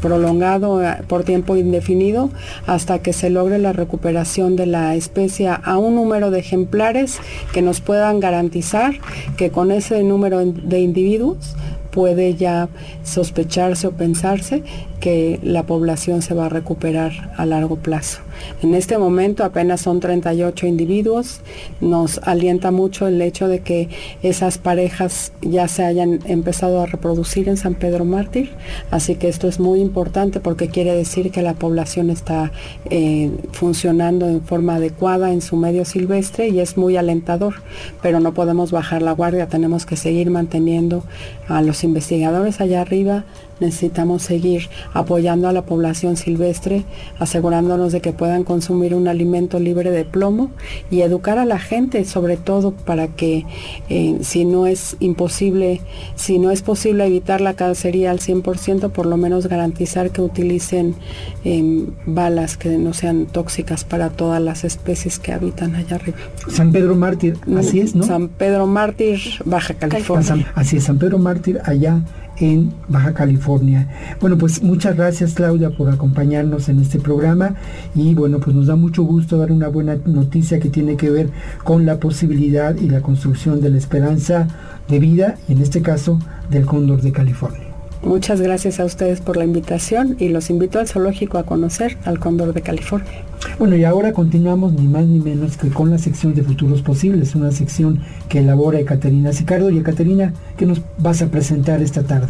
prolongado 0.00 0.82
eh, 0.82 0.96
por 1.06 1.24
tiempo 1.24 1.56
indefinido 1.56 2.30
hasta 2.66 3.00
que 3.00 3.12
se 3.12 3.28
logre 3.28 3.58
la 3.58 3.74
recuperación 3.74 4.56
de 4.56 4.64
la 4.64 4.94
especie 4.94 5.48
a 5.48 5.76
un 5.76 5.94
número 5.94 6.30
de 6.30 6.38
ejemplares 6.38 7.18
que 7.52 7.60
nos 7.60 7.82
puedan 7.82 8.18
garantizar 8.18 8.94
que 9.36 9.50
con 9.50 9.70
ese 9.70 10.02
número 10.04 10.38
de 10.42 10.80
individuos 10.80 11.54
puede 11.98 12.36
ya 12.36 12.68
sospecharse 13.02 13.88
o 13.88 13.90
pensarse 13.90 14.62
que 15.00 15.40
la 15.42 15.64
población 15.64 16.22
se 16.22 16.32
va 16.32 16.46
a 16.46 16.48
recuperar 16.48 17.34
a 17.36 17.44
largo 17.44 17.74
plazo. 17.74 18.20
En 18.62 18.74
este 18.74 18.98
momento 18.98 19.44
apenas 19.44 19.80
son 19.80 20.00
38 20.00 20.66
individuos. 20.66 21.40
Nos 21.80 22.18
alienta 22.18 22.70
mucho 22.70 23.06
el 23.06 23.20
hecho 23.22 23.48
de 23.48 23.60
que 23.60 23.88
esas 24.22 24.58
parejas 24.58 25.32
ya 25.42 25.68
se 25.68 25.84
hayan 25.84 26.20
empezado 26.24 26.80
a 26.80 26.86
reproducir 26.86 27.48
en 27.48 27.56
San 27.56 27.74
Pedro 27.74 28.04
Mártir. 28.04 28.50
Así 28.90 29.14
que 29.14 29.28
esto 29.28 29.48
es 29.48 29.60
muy 29.60 29.80
importante 29.80 30.40
porque 30.40 30.68
quiere 30.68 30.94
decir 30.94 31.30
que 31.30 31.42
la 31.42 31.54
población 31.54 32.10
está 32.10 32.52
eh, 32.90 33.30
funcionando 33.52 34.28
en 34.28 34.42
forma 34.42 34.76
adecuada 34.76 35.32
en 35.32 35.40
su 35.40 35.56
medio 35.56 35.84
silvestre 35.84 36.48
y 36.48 36.60
es 36.60 36.76
muy 36.76 36.96
alentador. 36.96 37.54
Pero 38.02 38.20
no 38.20 38.34
podemos 38.34 38.70
bajar 38.70 39.02
la 39.02 39.12
guardia, 39.12 39.48
tenemos 39.48 39.86
que 39.86 39.96
seguir 39.96 40.30
manteniendo 40.30 41.04
a 41.48 41.62
los 41.62 41.84
investigadores 41.84 42.60
allá 42.60 42.80
arriba 42.80 43.24
necesitamos 43.60 44.22
seguir 44.22 44.68
apoyando 44.92 45.48
a 45.48 45.52
la 45.52 45.62
población 45.62 46.16
silvestre, 46.16 46.84
asegurándonos 47.18 47.92
de 47.92 48.00
que 48.00 48.12
puedan 48.28 48.44
consumir 48.44 48.94
un 48.94 49.08
alimento 49.08 49.58
libre 49.58 49.90
de 49.90 50.04
plomo 50.04 50.50
y 50.90 51.00
educar 51.00 51.38
a 51.38 51.46
la 51.46 51.58
gente 51.58 52.04
sobre 52.04 52.36
todo 52.36 52.72
para 52.72 53.08
que 53.08 53.46
eh, 53.88 54.18
si 54.20 54.44
no 54.44 54.66
es 54.66 54.98
imposible, 55.00 55.80
si 56.14 56.38
no 56.38 56.50
es 56.50 56.60
posible 56.60 57.06
evitar 57.06 57.40
la 57.40 57.54
cacería 57.54 58.10
al 58.10 58.18
100%, 58.18 58.90
por 58.90 59.06
lo 59.06 59.16
menos 59.16 59.46
garantizar 59.46 60.10
que 60.10 60.20
utilicen 60.20 60.94
em, 61.42 61.86
balas 62.04 62.58
que 62.58 62.76
no 62.76 62.92
sean 62.92 63.24
tóxicas 63.24 63.84
para 63.84 64.10
todas 64.10 64.42
las 64.42 64.62
especies 64.62 65.18
que 65.18 65.32
habitan 65.32 65.74
allá 65.74 65.96
arriba. 65.96 66.18
San 66.50 66.70
Pedro 66.70 66.96
Mártir, 66.96 67.38
así 67.56 67.80
es, 67.80 67.94
¿no? 67.94 68.02
San 68.02 68.28
Pedro 68.28 68.66
Mártir, 68.66 69.20
Baja 69.46 69.72
California. 69.72 70.52
Así 70.54 70.76
es, 70.76 70.84
San 70.84 70.98
Pedro 70.98 71.18
Mártir 71.18 71.62
allá 71.64 72.02
en 72.40 72.72
Baja 72.88 73.14
California. 73.14 73.88
Bueno, 74.20 74.38
pues 74.38 74.62
muchas 74.62 74.96
gracias 74.96 75.34
Claudia 75.34 75.70
por 75.70 75.90
acompañarnos 75.90 76.68
en 76.68 76.80
este 76.80 76.98
programa 76.98 77.54
y 77.94 78.14
bueno, 78.14 78.40
pues 78.40 78.54
nos 78.54 78.66
da 78.66 78.76
mucho 78.76 79.02
gusto 79.02 79.38
dar 79.38 79.52
una 79.52 79.68
buena 79.68 79.96
noticia 80.04 80.60
que 80.60 80.70
tiene 80.70 80.96
que 80.96 81.10
ver 81.10 81.30
con 81.64 81.86
la 81.86 81.98
posibilidad 81.98 82.76
y 82.76 82.88
la 82.88 83.00
construcción 83.00 83.60
de 83.60 83.70
la 83.70 83.78
esperanza 83.78 84.48
de 84.88 84.98
vida 84.98 85.36
y 85.48 85.52
en 85.52 85.62
este 85.62 85.82
caso 85.82 86.18
del 86.50 86.66
cóndor 86.66 87.02
de 87.02 87.12
California. 87.12 87.68
Muchas 88.02 88.40
gracias 88.40 88.78
a 88.78 88.84
ustedes 88.84 89.20
por 89.20 89.36
la 89.36 89.44
invitación 89.44 90.16
y 90.18 90.28
los 90.28 90.50
invito 90.50 90.78
al 90.78 90.86
zoológico 90.86 91.38
a 91.38 91.44
conocer 91.44 91.98
al 92.04 92.20
cóndor 92.20 92.52
de 92.52 92.62
California. 92.62 93.24
Bueno, 93.58 93.76
y 93.76 93.84
ahora 93.84 94.12
continuamos 94.12 94.72
ni 94.72 94.86
más 94.86 95.06
ni 95.06 95.18
menos 95.18 95.56
que 95.56 95.68
con 95.68 95.90
la 95.90 95.98
sección 95.98 96.34
de 96.34 96.42
futuros 96.42 96.82
posibles, 96.82 97.34
una 97.34 97.50
sección 97.50 98.00
que 98.28 98.38
elabora 98.38 98.78
Ecaterina 98.78 99.32
Sicardo. 99.32 99.70
Y 99.70 99.78
Ecaterina, 99.78 100.32
¿qué 100.56 100.66
nos 100.66 100.80
vas 100.98 101.22
a 101.22 101.26
presentar 101.26 101.82
esta 101.82 102.02
tarde? 102.04 102.28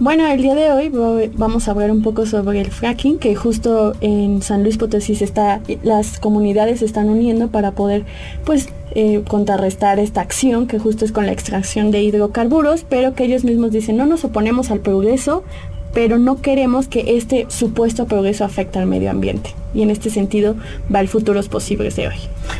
Bueno, 0.00 0.26
el 0.26 0.42
día 0.42 0.54
de 0.54 0.70
hoy 0.70 0.90
vamos 1.36 1.68
a 1.68 1.70
hablar 1.70 1.90
un 1.90 2.02
poco 2.02 2.26
sobre 2.26 2.60
el 2.60 2.70
fracking, 2.70 3.18
que 3.18 3.34
justo 3.34 3.94
en 4.00 4.42
San 4.42 4.62
Luis 4.62 4.76
Potosí 4.76 5.12
está, 5.12 5.60
las 5.82 6.18
comunidades 6.18 6.80
se 6.80 6.86
están 6.86 7.08
uniendo 7.08 7.48
para 7.48 7.72
poder, 7.72 8.04
pues, 8.44 8.68
eh, 8.96 9.22
contrarrestar 9.28 9.98
esta 9.98 10.20
acción 10.20 10.66
que 10.66 10.78
justo 10.78 11.04
es 11.04 11.12
con 11.12 11.26
la 11.26 11.32
extracción 11.32 11.90
de 11.90 12.02
hidrocarburos, 12.02 12.84
pero 12.88 13.14
que 13.14 13.24
ellos 13.24 13.44
mismos 13.44 13.72
dicen 13.72 13.96
no 13.96 14.06
nos 14.06 14.24
oponemos 14.24 14.70
al 14.70 14.80
progreso, 14.80 15.42
pero 15.92 16.18
no 16.18 16.42
queremos 16.42 16.88
que 16.88 17.16
este 17.16 17.46
supuesto 17.48 18.06
progreso 18.06 18.44
afecte 18.44 18.78
al 18.78 18.86
medio 18.86 19.10
ambiente. 19.10 19.50
Y 19.74 19.82
en 19.82 19.90
este 19.90 20.10
sentido 20.10 20.56
va 20.94 21.00
el 21.00 21.08
futuros 21.08 21.48
posibles 21.48 21.96
de 21.96 22.08
hoy. 22.08 22.14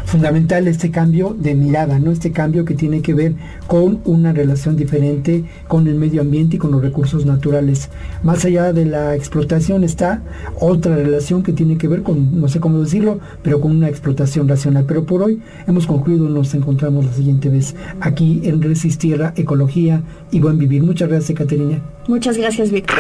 Fundamental 0.05 0.67
este 0.69 0.91
cambio 0.91 1.37
de 1.39 1.55
mirada, 1.55 1.99
¿no? 1.99 2.11
Este 2.11 2.33
cambio 2.33 2.65
que 2.65 2.75
tiene 2.75 3.03
que 3.03 3.15
ver 3.15 3.35
con 3.67 4.01
una 4.05 4.33
relación 4.33 4.77
diferente 4.77 5.45
con 5.69 5.87
el 5.87 5.95
medio 5.95 6.21
ambiente 6.21 6.57
y 6.57 6.59
con 6.59 6.73
los 6.73 6.83
recursos 6.83 7.25
naturales. 7.27 7.91
Más 8.23 8.45
allá 8.45 8.73
de 8.73 8.85
la 8.85 9.15
explotación 9.15 9.85
está 9.85 10.23
otra 10.61 10.97
relación 10.97 11.43
que 11.43 11.53
tiene 11.53 11.79
que 11.79 11.89
ver 11.89 12.03
con, 12.03 12.41
no 12.41 12.49
sé 12.49 12.61
cómo 12.61 12.81
decirlo, 12.81 13.21
pero 13.43 13.61
con 13.61 13.71
una 13.71 13.89
explotación 13.89 14.49
racional. 14.49 14.85
Pero 14.87 15.05
por 15.05 15.23
hoy 15.23 15.41
hemos 15.67 15.87
concluido, 15.87 16.29
nos 16.29 16.55
encontramos 16.55 17.05
la 17.05 17.13
siguiente 17.13 17.49
vez 17.49 17.75
aquí 18.01 18.41
en 18.45 18.63
Resistierra, 18.63 19.33
Ecología 19.37 20.03
y 20.31 20.41
Buen 20.41 20.59
Vivir. 20.59 20.83
Muchas 20.83 21.09
gracias, 21.09 21.39
Caterina. 21.39 21.81
Muchas 22.07 22.37
gracias, 22.37 22.71
Víctor. 22.71 22.99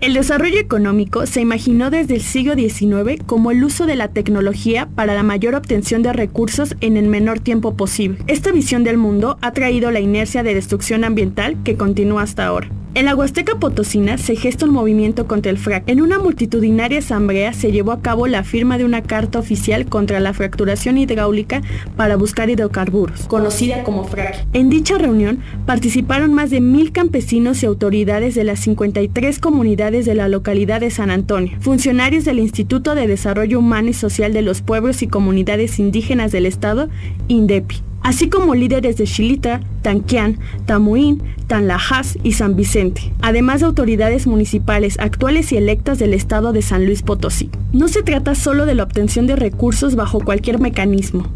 El 0.00 0.14
desarrollo 0.14 0.58
económico 0.58 1.24
se 1.26 1.40
imaginó 1.40 1.90
desde 1.90 2.16
el 2.16 2.20
siglo 2.20 2.54
XIX 2.54 2.79
como 3.26 3.50
el 3.50 3.62
uso 3.62 3.86
de 3.86 3.94
la 3.94 4.08
tecnología 4.08 4.88
para 4.94 5.14
la 5.14 5.22
mayor 5.22 5.54
obtención 5.54 6.02
de 6.02 6.12
recursos 6.12 6.74
en 6.80 6.96
el 6.96 7.08
menor 7.08 7.38
tiempo 7.38 7.76
posible. 7.76 8.18
Esta 8.26 8.52
visión 8.52 8.84
del 8.84 8.96
mundo 8.96 9.36
ha 9.42 9.52
traído 9.52 9.90
la 9.90 10.00
inercia 10.00 10.42
de 10.42 10.54
destrucción 10.54 11.04
ambiental 11.04 11.56
que 11.62 11.76
continúa 11.76 12.22
hasta 12.22 12.46
ahora. 12.46 12.68
En 12.92 13.04
la 13.04 13.14
Huasteca 13.14 13.54
Potosina 13.54 14.18
se 14.18 14.34
gesta 14.34 14.64
un 14.64 14.72
movimiento 14.72 15.28
contra 15.28 15.52
el 15.52 15.58
frac. 15.58 15.84
En 15.86 16.02
una 16.02 16.18
multitudinaria 16.18 16.98
asamblea 16.98 17.52
se 17.52 17.70
llevó 17.70 17.92
a 17.92 18.02
cabo 18.02 18.26
la 18.26 18.42
firma 18.42 18.78
de 18.78 18.84
una 18.84 19.00
carta 19.02 19.38
oficial 19.38 19.86
contra 19.86 20.18
la 20.18 20.34
fracturación 20.34 20.98
hidráulica 20.98 21.62
para 21.96 22.16
buscar 22.16 22.50
hidrocarburos, 22.50 23.28
conocida 23.28 23.84
como 23.84 24.02
frac. 24.04 24.44
En 24.54 24.70
dicha 24.70 24.98
reunión 24.98 25.38
participaron 25.66 26.34
más 26.34 26.50
de 26.50 26.60
mil 26.60 26.90
campesinos 26.90 27.62
y 27.62 27.66
autoridades 27.66 28.34
de 28.34 28.42
las 28.42 28.58
53 28.58 29.38
comunidades 29.38 30.04
de 30.04 30.16
la 30.16 30.28
localidad 30.28 30.80
de 30.80 30.90
San 30.90 31.12
Antonio, 31.12 31.56
funcionarios 31.60 32.24
del 32.24 32.40
Instituto 32.40 32.96
de 32.96 33.06
Desarrollo 33.06 33.60
Humano 33.60 33.90
y 33.90 33.94
Social 33.94 34.32
de 34.32 34.42
los 34.42 34.62
Pueblos 34.62 35.02
y 35.02 35.06
Comunidades 35.06 35.78
Indígenas 35.78 36.32
del 36.32 36.44
Estado, 36.44 36.88
INDEPI 37.28 37.89
así 38.02 38.28
como 38.28 38.54
líderes 38.54 38.96
de 38.96 39.04
Chilita, 39.04 39.60
Tanquián, 39.82 40.38
Tamuín, 40.66 41.22
Tanlajas 41.46 42.18
y 42.22 42.32
San 42.32 42.54
Vicente, 42.54 43.12
además 43.22 43.60
de 43.60 43.66
autoridades 43.66 44.26
municipales 44.26 44.98
actuales 45.00 45.52
y 45.52 45.56
electas 45.56 45.98
del 45.98 46.14
estado 46.14 46.52
de 46.52 46.62
San 46.62 46.86
Luis 46.86 47.02
Potosí. 47.02 47.50
No 47.72 47.88
se 47.88 48.02
trata 48.02 48.34
solo 48.34 48.66
de 48.66 48.74
la 48.74 48.84
obtención 48.84 49.26
de 49.26 49.36
recursos 49.36 49.96
bajo 49.96 50.20
cualquier 50.20 50.60
mecanismo. 50.60 51.26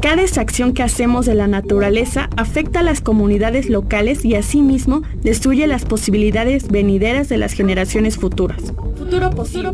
Cada 0.00 0.22
extracción 0.22 0.72
que 0.74 0.82
hacemos 0.82 1.26
de 1.26 1.34
la 1.34 1.46
naturaleza 1.46 2.28
afecta 2.36 2.80
a 2.80 2.82
las 2.82 3.00
comunidades 3.00 3.68
locales 3.68 4.24
y 4.24 4.34
asimismo 4.34 5.02
destruye 5.22 5.66
las 5.68 5.84
posibilidades 5.84 6.68
venideras 6.68 7.28
de 7.28 7.38
las 7.38 7.52
generaciones 7.52 8.16
futuras. 8.16 8.72
Futuro 8.96 9.30
posible. 9.30 9.72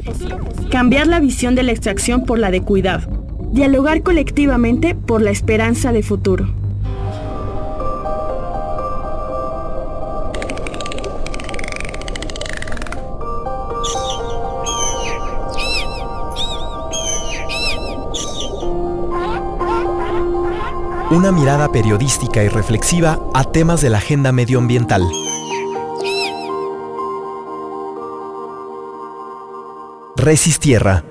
Cambiar 0.70 1.07
la 1.07 1.20
visión 1.20 1.55
de 1.55 1.62
la 1.62 1.72
extracción 1.72 2.24
por 2.24 2.38
la 2.38 2.51
de 2.51 2.61
cuidado 2.61 3.17
Dialogar 3.50 4.02
colectivamente 4.02 4.94
por 4.94 5.22
la 5.22 5.30
esperanza 5.30 5.90
de 5.90 6.02
futuro. 6.02 6.48
Una 21.11 21.32
mirada 21.32 21.72
periodística 21.72 22.44
y 22.44 22.48
reflexiva 22.48 23.18
a 23.32 23.44
temas 23.44 23.80
de 23.80 23.88
la 23.88 23.96
agenda 23.98 24.30
medioambiental. 24.30 25.02
Resistierra 30.16 31.02